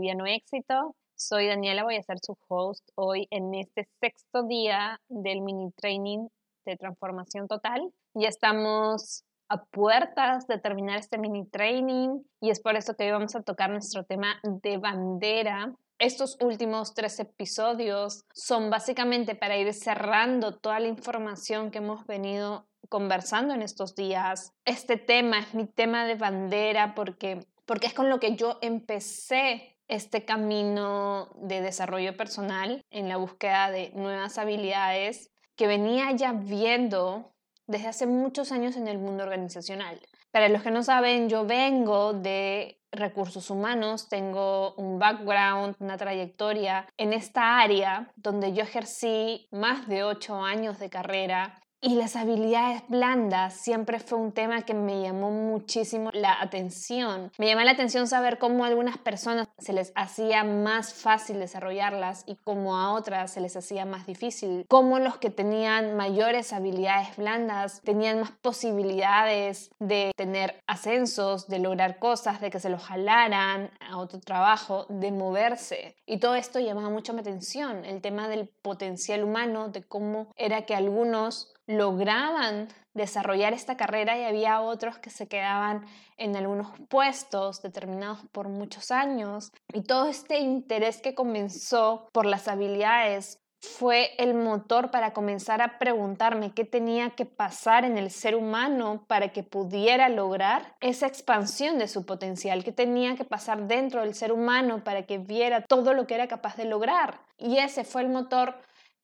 Liviano 0.00 0.24
Éxito. 0.24 0.96
Soy 1.14 1.46
Daniela, 1.46 1.84
voy 1.84 1.96
a 1.96 2.02
ser 2.02 2.18
su 2.22 2.34
host 2.48 2.88
hoy 2.94 3.28
en 3.30 3.54
este 3.54 3.86
sexto 4.00 4.44
día 4.44 4.98
del 5.10 5.42
mini 5.42 5.72
training 5.72 6.28
de 6.64 6.78
transformación 6.78 7.46
total. 7.48 7.92
Ya 8.14 8.28
estamos 8.28 9.24
a 9.50 9.62
puertas 9.62 10.46
de 10.46 10.56
terminar 10.56 10.98
este 10.98 11.18
mini 11.18 11.44
training 11.44 12.22
y 12.40 12.48
es 12.48 12.60
por 12.60 12.76
eso 12.76 12.96
que 12.96 13.04
hoy 13.04 13.10
vamos 13.10 13.36
a 13.36 13.42
tocar 13.42 13.68
nuestro 13.68 14.04
tema 14.04 14.40
de 14.42 14.78
bandera. 14.78 15.74
Estos 15.98 16.38
últimos 16.40 16.94
tres 16.94 17.20
episodios 17.20 18.24
son 18.32 18.70
básicamente 18.70 19.34
para 19.34 19.58
ir 19.58 19.74
cerrando 19.74 20.56
toda 20.56 20.80
la 20.80 20.88
información 20.88 21.70
que 21.70 21.78
hemos 21.78 22.06
venido 22.06 22.66
conversando 22.88 23.52
en 23.52 23.60
estos 23.60 23.94
días. 23.94 24.54
Este 24.64 24.96
tema 24.96 25.40
es 25.40 25.52
mi 25.52 25.66
tema 25.66 26.06
de 26.06 26.14
bandera 26.14 26.94
porque, 26.94 27.44
porque 27.66 27.88
es 27.88 27.92
con 27.92 28.08
lo 28.08 28.18
que 28.18 28.34
yo 28.34 28.58
empecé 28.62 29.69
este 29.90 30.24
camino 30.24 31.28
de 31.34 31.60
desarrollo 31.60 32.16
personal 32.16 32.82
en 32.90 33.08
la 33.08 33.16
búsqueda 33.16 33.70
de 33.70 33.90
nuevas 33.94 34.38
habilidades 34.38 35.30
que 35.56 35.66
venía 35.66 36.12
ya 36.12 36.32
viendo 36.32 37.34
desde 37.66 37.88
hace 37.88 38.06
muchos 38.06 38.52
años 38.52 38.76
en 38.76 38.88
el 38.88 38.98
mundo 38.98 39.24
organizacional. 39.24 40.00
Para 40.30 40.48
los 40.48 40.62
que 40.62 40.70
no 40.70 40.84
saben, 40.84 41.28
yo 41.28 41.44
vengo 41.44 42.12
de 42.12 42.80
recursos 42.92 43.50
humanos, 43.50 44.08
tengo 44.08 44.74
un 44.74 44.98
background, 44.98 45.74
una 45.80 45.96
trayectoria 45.96 46.86
en 46.96 47.12
esta 47.12 47.58
área 47.58 48.12
donde 48.16 48.52
yo 48.52 48.62
ejercí 48.62 49.48
más 49.50 49.88
de 49.88 50.04
ocho 50.04 50.42
años 50.42 50.78
de 50.78 50.88
carrera 50.88 51.60
y 51.82 51.94
las 51.94 52.14
habilidades 52.14 52.82
blandas 52.88 53.54
siempre 53.54 54.00
fue 54.00 54.18
un 54.18 54.32
tema 54.32 54.62
que 54.62 54.74
me 54.74 55.00
llamó 55.00 55.30
muchísimo 55.30 56.10
la 56.12 56.40
atención. 56.40 57.32
Me 57.38 57.46
llamó 57.46 57.62
la 57.62 57.70
atención 57.70 58.06
saber 58.06 58.38
cómo 58.38 58.64
a 58.64 58.68
algunas 58.68 58.98
personas 58.98 59.48
se 59.58 59.72
les 59.72 59.92
hacía 59.94 60.44
más 60.44 60.92
fácil 60.92 61.38
desarrollarlas 61.38 62.24
y 62.26 62.36
cómo 62.36 62.76
a 62.76 62.92
otras 62.92 63.32
se 63.32 63.40
les 63.40 63.56
hacía 63.56 63.86
más 63.86 64.06
difícil. 64.06 64.66
Cómo 64.68 64.98
los 64.98 65.16
que 65.16 65.30
tenían 65.30 65.96
mayores 65.96 66.52
habilidades 66.52 67.16
blandas 67.16 67.80
tenían 67.82 68.20
más 68.20 68.32
posibilidades 68.42 69.70
de 69.78 70.12
tener 70.16 70.62
ascensos, 70.66 71.48
de 71.48 71.60
lograr 71.60 71.98
cosas, 71.98 72.42
de 72.42 72.50
que 72.50 72.60
se 72.60 72.68
los 72.68 72.82
jalaran 72.82 73.70
a 73.80 73.96
otro 73.96 74.20
trabajo, 74.20 74.84
de 74.90 75.12
moverse. 75.12 75.96
Y 76.04 76.18
todo 76.18 76.34
esto 76.34 76.60
llamaba 76.60 76.90
mucho 76.90 77.14
mi 77.14 77.20
atención, 77.20 77.86
el 77.86 78.02
tema 78.02 78.28
del 78.28 78.48
potencial 78.48 79.24
humano, 79.24 79.68
de 79.68 79.82
cómo 79.82 80.28
era 80.36 80.66
que 80.66 80.74
algunos 80.74 81.54
lograban 81.70 82.68
desarrollar 82.94 83.52
esta 83.52 83.76
carrera 83.76 84.18
y 84.18 84.24
había 84.24 84.60
otros 84.60 84.98
que 84.98 85.10
se 85.10 85.28
quedaban 85.28 85.86
en 86.16 86.36
algunos 86.36 86.68
puestos 86.88 87.62
determinados 87.62 88.18
por 88.32 88.48
muchos 88.48 88.90
años. 88.90 89.52
Y 89.72 89.82
todo 89.82 90.08
este 90.08 90.38
interés 90.40 91.00
que 91.00 91.14
comenzó 91.14 92.08
por 92.12 92.26
las 92.26 92.48
habilidades 92.48 93.40
fue 93.60 94.12
el 94.16 94.34
motor 94.34 94.90
para 94.90 95.12
comenzar 95.12 95.60
a 95.60 95.78
preguntarme 95.78 96.52
qué 96.52 96.64
tenía 96.64 97.10
que 97.10 97.26
pasar 97.26 97.84
en 97.84 97.98
el 97.98 98.10
ser 98.10 98.34
humano 98.34 99.04
para 99.06 99.28
que 99.28 99.42
pudiera 99.42 100.08
lograr 100.08 100.74
esa 100.80 101.06
expansión 101.06 101.78
de 101.78 101.86
su 101.86 102.06
potencial, 102.06 102.64
qué 102.64 102.72
tenía 102.72 103.16
que 103.16 103.24
pasar 103.24 103.68
dentro 103.68 104.00
del 104.00 104.14
ser 104.14 104.32
humano 104.32 104.82
para 104.82 105.02
que 105.02 105.18
viera 105.18 105.60
todo 105.60 105.92
lo 105.92 106.06
que 106.06 106.14
era 106.14 106.26
capaz 106.26 106.56
de 106.56 106.64
lograr. 106.64 107.20
Y 107.36 107.58
ese 107.58 107.84
fue 107.84 108.00
el 108.00 108.08
motor 108.08 108.56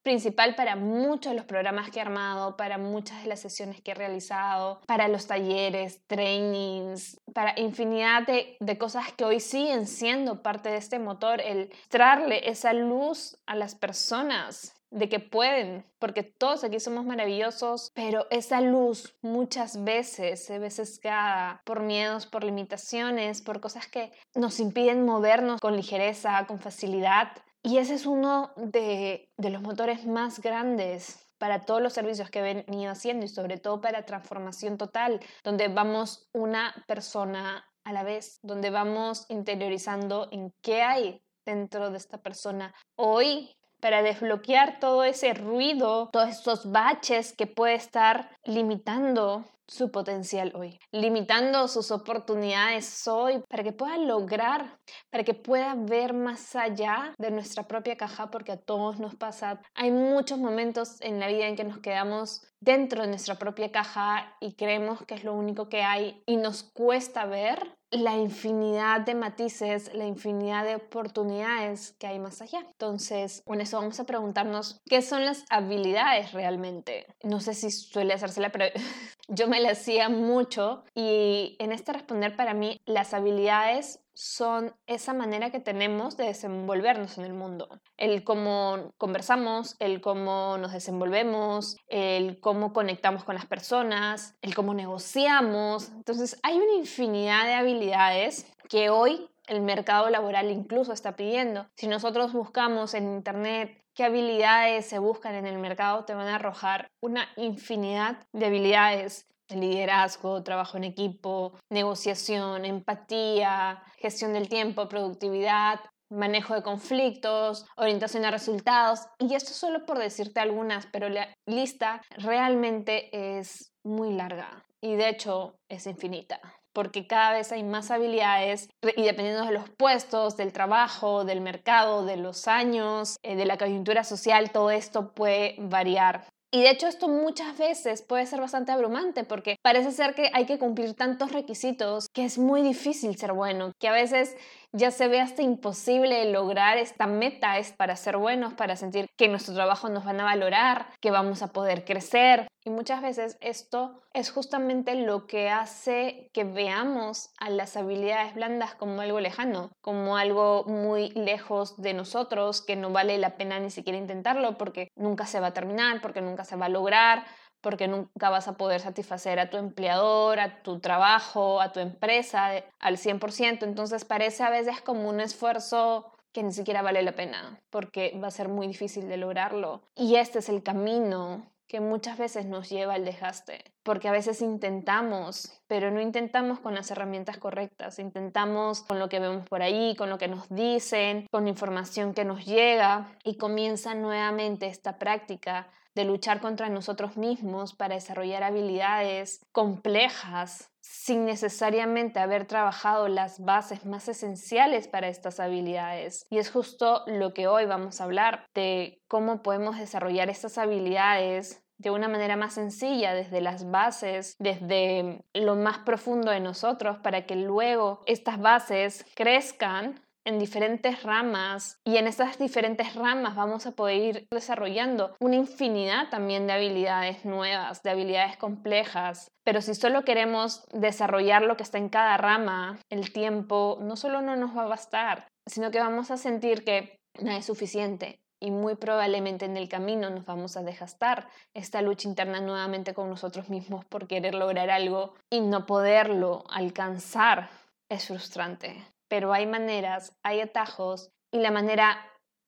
principal 0.06 0.54
para 0.54 0.76
muchos 0.76 1.32
de 1.32 1.36
los 1.36 1.46
programas 1.46 1.90
que 1.90 1.98
he 1.98 2.00
armado, 2.00 2.56
para 2.56 2.78
muchas 2.78 3.22
de 3.22 3.28
las 3.28 3.40
sesiones 3.40 3.80
que 3.80 3.90
he 3.90 3.94
realizado, 3.94 4.80
para 4.86 5.08
los 5.08 5.26
talleres, 5.26 6.00
trainings, 6.06 7.20
para 7.34 7.58
infinidad 7.58 8.24
de, 8.24 8.78
cosas 8.78 9.12
que 9.14 9.24
hoy 9.24 9.40
siguen 9.40 9.88
siendo 9.88 10.44
parte 10.44 10.68
de 10.68 10.76
este 10.76 11.00
motor, 11.00 11.40
el 11.40 11.72
traerle 11.88 12.48
esa 12.48 12.72
luz 12.72 13.36
a 13.46 13.56
las 13.56 13.74
personas 13.74 14.76
de 14.92 15.08
que 15.08 15.18
pueden, 15.18 15.84
porque 15.98 16.22
todos 16.22 16.62
aquí 16.62 16.78
somos 16.78 17.04
maravillosos, 17.04 17.90
pero 17.92 18.28
esa 18.30 18.60
luz 18.60 19.16
muchas 19.22 19.82
veces 19.82 20.44
se 20.44 20.60
ve 20.60 20.70
sesgada 20.70 21.62
por 21.64 21.80
miedos, 21.80 22.26
por 22.26 22.44
limitaciones, 22.44 23.42
por 23.42 23.60
cosas 23.60 23.88
que 23.88 24.12
nos 24.36 24.60
impiden 24.60 25.04
movernos 25.04 25.60
con 25.60 25.74
ligereza, 25.74 26.46
con 26.46 26.60
facilidad. 26.60 27.32
Y 27.66 27.78
ese 27.78 27.94
es 27.94 28.06
uno 28.06 28.52
de, 28.54 29.28
los 29.38 29.60
motores 29.60 30.06
más 30.06 30.38
grandes 30.38 31.28
para 31.36 31.62
todos 31.62 31.82
los 31.82 31.94
servicios 31.94 32.30
que 32.30 32.38
he 32.38 32.64
venido 32.64 32.92
haciendo 32.92 33.26
y 33.26 33.28
sobre 33.28 33.58
todo 33.58 33.80
para 33.80 34.06
transformación 34.06 34.78
total, 34.78 35.18
donde 35.42 35.66
vamos 35.66 36.28
una 36.32 36.72
persona 36.86 37.68
a 37.82 37.92
la 37.92 38.04
vez, 38.04 38.38
donde 38.42 38.70
vamos 38.70 39.26
interiorizando 39.30 40.28
en 40.30 40.54
qué 40.62 40.82
hay 40.82 41.24
dentro 41.44 41.90
de 41.90 41.98
esta 41.98 42.18
persona. 42.22 42.72
Hoy 42.94 43.56
para 43.80 44.00
desbloquear 44.00 44.78
todo 44.78 45.02
ese 45.02 45.34
ruido, 45.34 46.10
todos 46.12 46.28
esos 46.28 46.70
baches 46.70 47.34
que 47.34 47.48
puede 47.48 47.74
estar 47.74 48.30
limitando 48.44 49.44
su 49.68 49.90
potencial 49.90 50.52
hoy, 50.54 50.78
limitando 50.92 51.68
sus 51.68 51.90
oportunidades 51.90 53.06
hoy 53.08 53.42
para 53.48 53.62
que 53.62 53.72
pueda 53.72 53.98
lograr, 53.98 54.78
para 55.10 55.24
que 55.24 55.34
pueda 55.34 55.74
ver 55.74 56.14
más 56.14 56.54
allá 56.54 57.14
de 57.18 57.30
nuestra 57.30 57.66
propia 57.66 57.96
caja, 57.96 58.30
porque 58.30 58.52
a 58.52 58.60
todos 58.60 58.98
nos 58.98 59.14
pasa. 59.14 59.60
Hay 59.74 59.90
muchos 59.90 60.38
momentos 60.38 61.00
en 61.00 61.20
la 61.20 61.28
vida 61.28 61.46
en 61.46 61.56
que 61.56 61.64
nos 61.64 61.78
quedamos 61.78 62.46
dentro 62.60 63.02
de 63.02 63.08
nuestra 63.08 63.36
propia 63.36 63.70
caja 63.70 64.36
y 64.40 64.54
creemos 64.54 65.04
que 65.04 65.14
es 65.14 65.24
lo 65.24 65.34
único 65.34 65.68
que 65.68 65.82
hay 65.82 66.22
y 66.26 66.36
nos 66.36 66.62
cuesta 66.62 67.26
ver 67.26 67.76
la 67.90 68.16
infinidad 68.16 69.00
de 69.00 69.14
matices, 69.14 69.92
la 69.94 70.06
infinidad 70.06 70.64
de 70.64 70.76
oportunidades 70.76 71.94
que 71.98 72.06
hay 72.06 72.18
más 72.18 72.42
allá. 72.42 72.60
Entonces, 72.60 73.42
con 73.46 73.60
eso 73.60 73.78
vamos 73.78 74.00
a 74.00 74.04
preguntarnos 74.04 74.80
qué 74.86 75.02
son 75.02 75.24
las 75.24 75.44
habilidades 75.50 76.32
realmente. 76.32 77.06
No 77.22 77.40
sé 77.40 77.54
si 77.54 77.70
suele 77.70 78.14
hacérsela, 78.14 78.50
pero 78.50 78.66
yo 79.28 79.48
me 79.48 79.60
la 79.60 79.70
hacía 79.72 80.08
mucho 80.08 80.84
y 80.94 81.56
en 81.58 81.72
este 81.72 81.92
responder 81.92 82.36
para 82.36 82.54
mí 82.54 82.80
las 82.86 83.14
habilidades 83.14 84.00
son 84.16 84.74
esa 84.86 85.12
manera 85.12 85.50
que 85.50 85.60
tenemos 85.60 86.16
de 86.16 86.24
desenvolvernos 86.24 87.18
en 87.18 87.24
el 87.26 87.34
mundo. 87.34 87.68
El 87.98 88.24
cómo 88.24 88.94
conversamos, 88.96 89.76
el 89.78 90.00
cómo 90.00 90.56
nos 90.56 90.72
desenvolvemos, 90.72 91.76
el 91.88 92.40
cómo 92.40 92.72
conectamos 92.72 93.24
con 93.24 93.34
las 93.34 93.44
personas, 93.44 94.34
el 94.40 94.54
cómo 94.54 94.72
negociamos. 94.72 95.90
Entonces 95.90 96.40
hay 96.42 96.56
una 96.56 96.76
infinidad 96.78 97.44
de 97.44 97.54
habilidades 97.54 98.50
que 98.70 98.88
hoy 98.88 99.28
el 99.46 99.60
mercado 99.60 100.08
laboral 100.08 100.50
incluso 100.50 100.94
está 100.94 101.14
pidiendo. 101.14 101.66
Si 101.76 101.86
nosotros 101.86 102.32
buscamos 102.32 102.94
en 102.94 103.12
Internet 103.12 103.84
qué 103.92 104.04
habilidades 104.04 104.86
se 104.86 104.98
buscan 104.98 105.34
en 105.34 105.46
el 105.46 105.58
mercado, 105.58 106.06
te 106.06 106.14
van 106.14 106.28
a 106.28 106.36
arrojar 106.36 106.90
una 107.02 107.28
infinidad 107.36 108.26
de 108.32 108.46
habilidades 108.46 109.26
liderazgo, 109.48 110.42
trabajo 110.42 110.76
en 110.76 110.84
equipo, 110.84 111.58
negociación, 111.70 112.64
empatía, 112.64 113.82
gestión 113.98 114.32
del 114.32 114.48
tiempo, 114.48 114.88
productividad, 114.88 115.80
manejo 116.10 116.54
de 116.54 116.62
conflictos, 116.62 117.66
orientación 117.76 118.24
a 118.24 118.30
resultados. 118.30 119.06
Y 119.18 119.34
esto 119.34 119.52
solo 119.52 119.84
por 119.86 119.98
decirte 119.98 120.40
algunas, 120.40 120.86
pero 120.86 121.08
la 121.08 121.32
lista 121.46 122.02
realmente 122.10 123.38
es 123.38 123.72
muy 123.84 124.12
larga 124.12 124.64
y 124.80 124.96
de 124.96 125.08
hecho 125.08 125.58
es 125.68 125.86
infinita 125.86 126.40
porque 126.76 127.06
cada 127.06 127.32
vez 127.32 127.52
hay 127.52 127.64
más 127.64 127.90
habilidades 127.90 128.68
y 128.82 129.02
dependiendo 129.04 129.46
de 129.46 129.52
los 129.52 129.70
puestos, 129.78 130.36
del 130.36 130.52
trabajo, 130.52 131.24
del 131.24 131.40
mercado, 131.40 132.04
de 132.04 132.18
los 132.18 132.48
años, 132.48 133.16
eh, 133.22 133.34
de 133.34 133.46
la 133.46 133.56
coyuntura 133.56 134.04
social, 134.04 134.50
todo 134.52 134.70
esto 134.70 135.14
puede 135.14 135.56
variar. 135.58 136.26
Y 136.56 136.62
de 136.62 136.70
hecho 136.70 136.86
esto 136.86 137.06
muchas 137.06 137.58
veces 137.58 138.00
puede 138.00 138.24
ser 138.24 138.40
bastante 138.40 138.72
abrumante 138.72 139.24
porque 139.24 139.56
parece 139.62 139.92
ser 139.92 140.14
que 140.14 140.30
hay 140.32 140.46
que 140.46 140.58
cumplir 140.58 140.94
tantos 140.94 141.30
requisitos 141.30 142.08
que 142.14 142.24
es 142.24 142.38
muy 142.38 142.62
difícil 142.62 143.14
ser 143.18 143.34
bueno, 143.34 143.72
que 143.78 143.88
a 143.88 143.92
veces 143.92 144.34
ya 144.72 144.90
se 144.90 145.06
ve 145.06 145.20
hasta 145.20 145.42
imposible 145.42 146.32
lograr 146.32 146.78
esta 146.78 147.06
meta 147.06 147.58
es 147.58 147.74
para 147.74 147.94
ser 147.94 148.16
buenos, 148.16 148.54
para 148.54 148.74
sentir 148.74 149.06
que 149.18 149.28
nuestro 149.28 149.52
trabajo 149.52 149.90
nos 149.90 150.06
van 150.06 150.18
a 150.18 150.24
valorar, 150.24 150.86
que 151.02 151.10
vamos 151.10 151.42
a 151.42 151.48
poder 151.48 151.84
crecer. 151.84 152.48
Y 152.66 152.70
muchas 152.70 153.00
veces 153.00 153.38
esto 153.40 154.02
es 154.12 154.32
justamente 154.32 154.96
lo 154.96 155.28
que 155.28 155.50
hace 155.50 156.30
que 156.34 156.42
veamos 156.42 157.30
a 157.38 157.48
las 157.48 157.76
habilidades 157.76 158.34
blandas 158.34 158.74
como 158.74 159.00
algo 159.02 159.20
lejano, 159.20 159.70
como 159.80 160.16
algo 160.16 160.64
muy 160.64 161.10
lejos 161.10 161.80
de 161.80 161.94
nosotros, 161.94 162.62
que 162.62 162.74
no 162.74 162.90
vale 162.90 163.18
la 163.18 163.36
pena 163.36 163.60
ni 163.60 163.70
siquiera 163.70 164.00
intentarlo 164.00 164.58
porque 164.58 164.88
nunca 164.96 165.26
se 165.26 165.38
va 165.38 165.48
a 165.48 165.54
terminar, 165.54 166.00
porque 166.00 166.22
nunca 166.22 166.44
se 166.44 166.56
va 166.56 166.66
a 166.66 166.68
lograr, 166.68 167.24
porque 167.60 167.86
nunca 167.86 168.30
vas 168.30 168.48
a 168.48 168.56
poder 168.56 168.80
satisfacer 168.80 169.38
a 169.38 169.48
tu 169.48 169.58
empleador, 169.58 170.40
a 170.40 170.64
tu 170.64 170.80
trabajo, 170.80 171.60
a 171.60 171.70
tu 171.70 171.78
empresa 171.78 172.50
al 172.80 172.96
100%. 172.96 173.62
Entonces 173.62 174.04
parece 174.04 174.42
a 174.42 174.50
veces 174.50 174.80
como 174.80 175.08
un 175.08 175.20
esfuerzo 175.20 176.16
que 176.32 176.42
ni 176.42 176.52
siquiera 176.52 176.82
vale 176.82 177.02
la 177.02 177.12
pena, 177.12 177.60
porque 177.70 178.18
va 178.20 178.26
a 178.26 178.32
ser 178.32 178.48
muy 178.48 178.66
difícil 178.66 179.08
de 179.08 179.18
lograrlo. 179.18 179.82
Y 179.94 180.16
este 180.16 180.40
es 180.40 180.48
el 180.48 180.64
camino 180.64 181.46
que 181.68 181.80
muchas 181.80 182.18
veces 182.18 182.46
nos 182.46 182.70
lleva 182.70 182.94
al 182.94 183.04
desgaste. 183.04 183.64
porque 183.82 184.08
a 184.08 184.12
veces 184.12 184.42
intentamos, 184.42 185.62
pero 185.68 185.92
no 185.92 186.00
intentamos 186.00 186.58
con 186.58 186.74
las 186.74 186.90
herramientas 186.90 187.38
correctas, 187.38 188.00
intentamos 188.00 188.82
con 188.82 188.98
lo 188.98 189.08
que 189.08 189.20
vemos 189.20 189.48
por 189.48 189.62
ahí, 189.62 189.94
con 189.94 190.10
lo 190.10 190.18
que 190.18 190.26
nos 190.26 190.48
dicen, 190.48 191.28
con 191.30 191.46
información 191.46 192.12
que 192.12 192.24
nos 192.24 192.44
llega 192.44 193.12
y 193.22 193.36
comienza 193.36 193.94
nuevamente 193.94 194.66
esta 194.66 194.98
práctica 194.98 195.68
de 195.96 196.04
luchar 196.04 196.40
contra 196.40 196.68
nosotros 196.68 197.16
mismos 197.16 197.74
para 197.74 197.94
desarrollar 197.94 198.42
habilidades 198.42 199.40
complejas 199.50 200.70
sin 200.82 201.24
necesariamente 201.24 202.20
haber 202.20 202.46
trabajado 202.46 203.08
las 203.08 203.40
bases 203.40 203.86
más 203.86 204.06
esenciales 204.06 204.88
para 204.88 205.08
estas 205.08 205.40
habilidades. 205.40 206.26
Y 206.30 206.36
es 206.36 206.50
justo 206.50 207.02
lo 207.06 207.32
que 207.32 207.48
hoy 207.48 207.64
vamos 207.64 208.00
a 208.00 208.04
hablar, 208.04 208.44
de 208.54 209.00
cómo 209.08 209.42
podemos 209.42 209.78
desarrollar 209.78 210.28
estas 210.28 210.58
habilidades 210.58 211.64
de 211.78 211.90
una 211.90 212.08
manera 212.08 212.36
más 212.36 212.54
sencilla, 212.54 213.14
desde 213.14 213.40
las 213.40 213.70
bases, 213.70 214.36
desde 214.38 215.24
lo 215.34 215.56
más 215.56 215.78
profundo 215.78 216.30
de 216.30 216.40
nosotros, 216.40 216.98
para 216.98 217.26
que 217.26 217.36
luego 217.36 218.02
estas 218.06 218.38
bases 218.38 219.04
crezcan 219.14 220.00
en 220.26 220.40
diferentes 220.40 221.04
ramas 221.04 221.78
y 221.84 221.96
en 221.98 222.08
esas 222.08 222.36
diferentes 222.38 222.94
ramas 222.96 223.36
vamos 223.36 223.64
a 223.66 223.72
poder 223.72 223.96
ir 223.96 224.26
desarrollando 224.30 225.14
una 225.20 225.36
infinidad 225.36 226.10
también 226.10 226.46
de 226.46 226.52
habilidades 226.52 227.24
nuevas, 227.24 227.82
de 227.82 227.90
habilidades 227.90 228.36
complejas. 228.36 229.30
Pero 229.44 229.62
si 229.62 229.74
solo 229.76 230.04
queremos 230.04 230.64
desarrollar 230.72 231.42
lo 231.42 231.56
que 231.56 231.62
está 231.62 231.78
en 231.78 231.88
cada 231.88 232.16
rama, 232.16 232.78
el 232.90 233.12
tiempo 233.12 233.78
no 233.80 233.96
solo 233.96 234.20
no 234.20 234.34
nos 234.34 234.56
va 234.56 234.64
a 234.64 234.68
bastar, 234.68 235.28
sino 235.46 235.70
que 235.70 235.78
vamos 235.78 236.10
a 236.10 236.16
sentir 236.16 236.64
que 236.64 236.96
no 237.22 237.30
es 237.30 237.46
suficiente 237.46 238.18
y 238.42 238.50
muy 238.50 238.74
probablemente 238.74 239.44
en 239.44 239.56
el 239.56 239.68
camino 239.68 240.10
nos 240.10 240.26
vamos 240.26 240.56
a 240.56 240.62
desgastar 240.62 241.28
esta 241.54 241.80
lucha 241.82 242.08
interna 242.08 242.40
nuevamente 242.40 242.94
con 242.94 243.08
nosotros 243.08 243.48
mismos 243.48 243.84
por 243.84 244.08
querer 244.08 244.34
lograr 244.34 244.70
algo 244.70 245.14
y 245.30 245.40
no 245.40 245.66
poderlo 245.66 246.44
alcanzar 246.50 247.48
es 247.88 248.08
frustrante 248.08 248.84
pero 249.08 249.32
hay 249.32 249.46
maneras, 249.46 250.12
hay 250.22 250.40
atajos 250.40 251.10
y 251.32 251.38
la 251.38 251.50
manera 251.50 251.98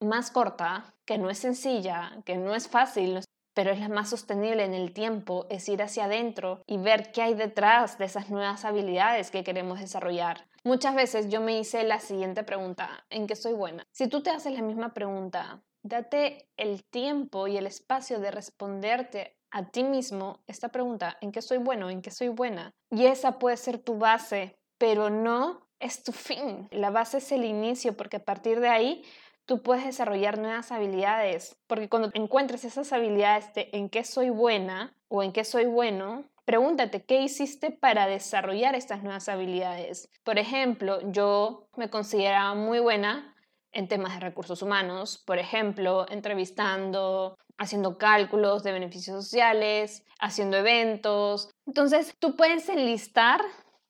más 0.01 0.31
corta, 0.31 0.95
que 1.05 1.19
no 1.19 1.31
es 1.31 1.39
sencilla, 1.39 2.23
que 2.25 2.37
no 2.37 2.55
es 2.55 2.69
fácil, 2.69 3.21
pero 3.55 3.73
es 3.73 3.81
la 3.81 3.89
más 3.89 4.11
sostenible 4.11 4.65
en 4.65 4.75
el 4.75 4.93
tiempo, 4.93 5.47
es 5.51 5.69
ir 5.69 5.83
hacia 5.83 6.05
adentro 6.05 6.63
y 6.67 6.79
ver 6.79 7.11
qué 7.11 7.23
hay 7.23 7.35
detrás 7.35 7.99
de 7.99 8.05
esas 8.05 8.31
nuevas 8.31 8.65
habilidades 8.65 9.33
que 9.33 9.43
queremos 9.43 9.81
desarrollar. 9.81 10.47
Muchas 10.63 10.95
veces 10.95 11.29
yo 11.29 11.41
me 11.41 11.59
hice 11.59 11.83
la 11.83 11.99
siguiente 11.99 12.45
pregunta, 12.45 13.05
¿en 13.11 13.27
qué 13.27 13.35
soy 13.35 13.55
buena? 13.55 13.85
Si 13.91 14.07
tú 14.07 14.23
te 14.23 14.31
haces 14.31 14.53
la 14.53 14.63
misma 14.63 14.95
pregunta, 14.95 15.61
date 15.83 16.49
el 16.57 16.85
tiempo 16.85 17.49
y 17.49 17.57
el 17.57 17.67
espacio 17.67 18.21
de 18.21 18.31
responderte 18.31 19.37
a 19.51 19.71
ti 19.71 19.83
mismo 19.83 20.41
esta 20.47 20.69
pregunta, 20.69 21.17
¿en 21.21 21.33
qué 21.33 21.43
soy 21.43 21.59
bueno? 21.59 21.91
¿En 21.91 22.03
qué 22.03 22.11
soy 22.11 22.29
buena? 22.29 22.75
Y 22.91 23.07
esa 23.07 23.39
puede 23.39 23.57
ser 23.57 23.79
tu 23.79 23.99
base, 23.99 24.59
pero 24.79 25.11
no 25.11 25.68
es 25.81 26.03
tu 26.03 26.13
fin. 26.13 26.69
La 26.71 26.91
base 26.91 27.19
es 27.19 27.33
el 27.33 27.45
inicio 27.45 27.97
porque 27.97 28.17
a 28.17 28.25
partir 28.25 28.61
de 28.61 28.69
ahí 28.69 29.05
tú 29.47 29.63
puedes 29.63 29.85
desarrollar 29.85 30.39
nuevas 30.39 30.73
habilidades. 30.73 31.57
Porque 31.67 31.89
cuando 31.89 32.11
encuentres 32.15 32.65
esas 32.65 32.93
habilidades 32.93 33.53
de 33.55 33.71
en 33.73 33.89
qué 33.89 34.05
soy 34.05 34.31
buena 34.31 34.95
o 35.09 35.23
en 35.23 35.33
qué 35.33 35.45
soy 35.45 35.65
bueno, 35.65 36.25
pregúntate 36.45 37.05
qué 37.05 37.23
hiciste 37.23 37.71
para 37.71 38.07
desarrollar 38.07 38.75
estas 38.75 39.03
nuevas 39.03 39.29
habilidades. 39.29 40.11
Por 40.25 40.39
ejemplo, 40.39 41.01
yo 41.11 41.69
me 41.77 41.91
consideraba 41.91 42.55
muy 42.55 42.79
buena 42.79 43.35
en 43.73 43.89
temas 43.89 44.15
de 44.15 44.21
recursos 44.21 44.63
humanos, 44.63 45.23
por 45.27 45.39
ejemplo, 45.39 46.07
entrevistando, 46.11 47.37
haciendo 47.59 47.99
cálculos 47.99 48.63
de 48.63 48.73
beneficios 48.73 49.25
sociales, 49.25 50.05
haciendo 50.21 50.57
eventos. 50.57 51.51
Entonces, 51.67 52.15
tú 52.19 52.37
puedes 52.37 52.69
enlistar 52.69 53.41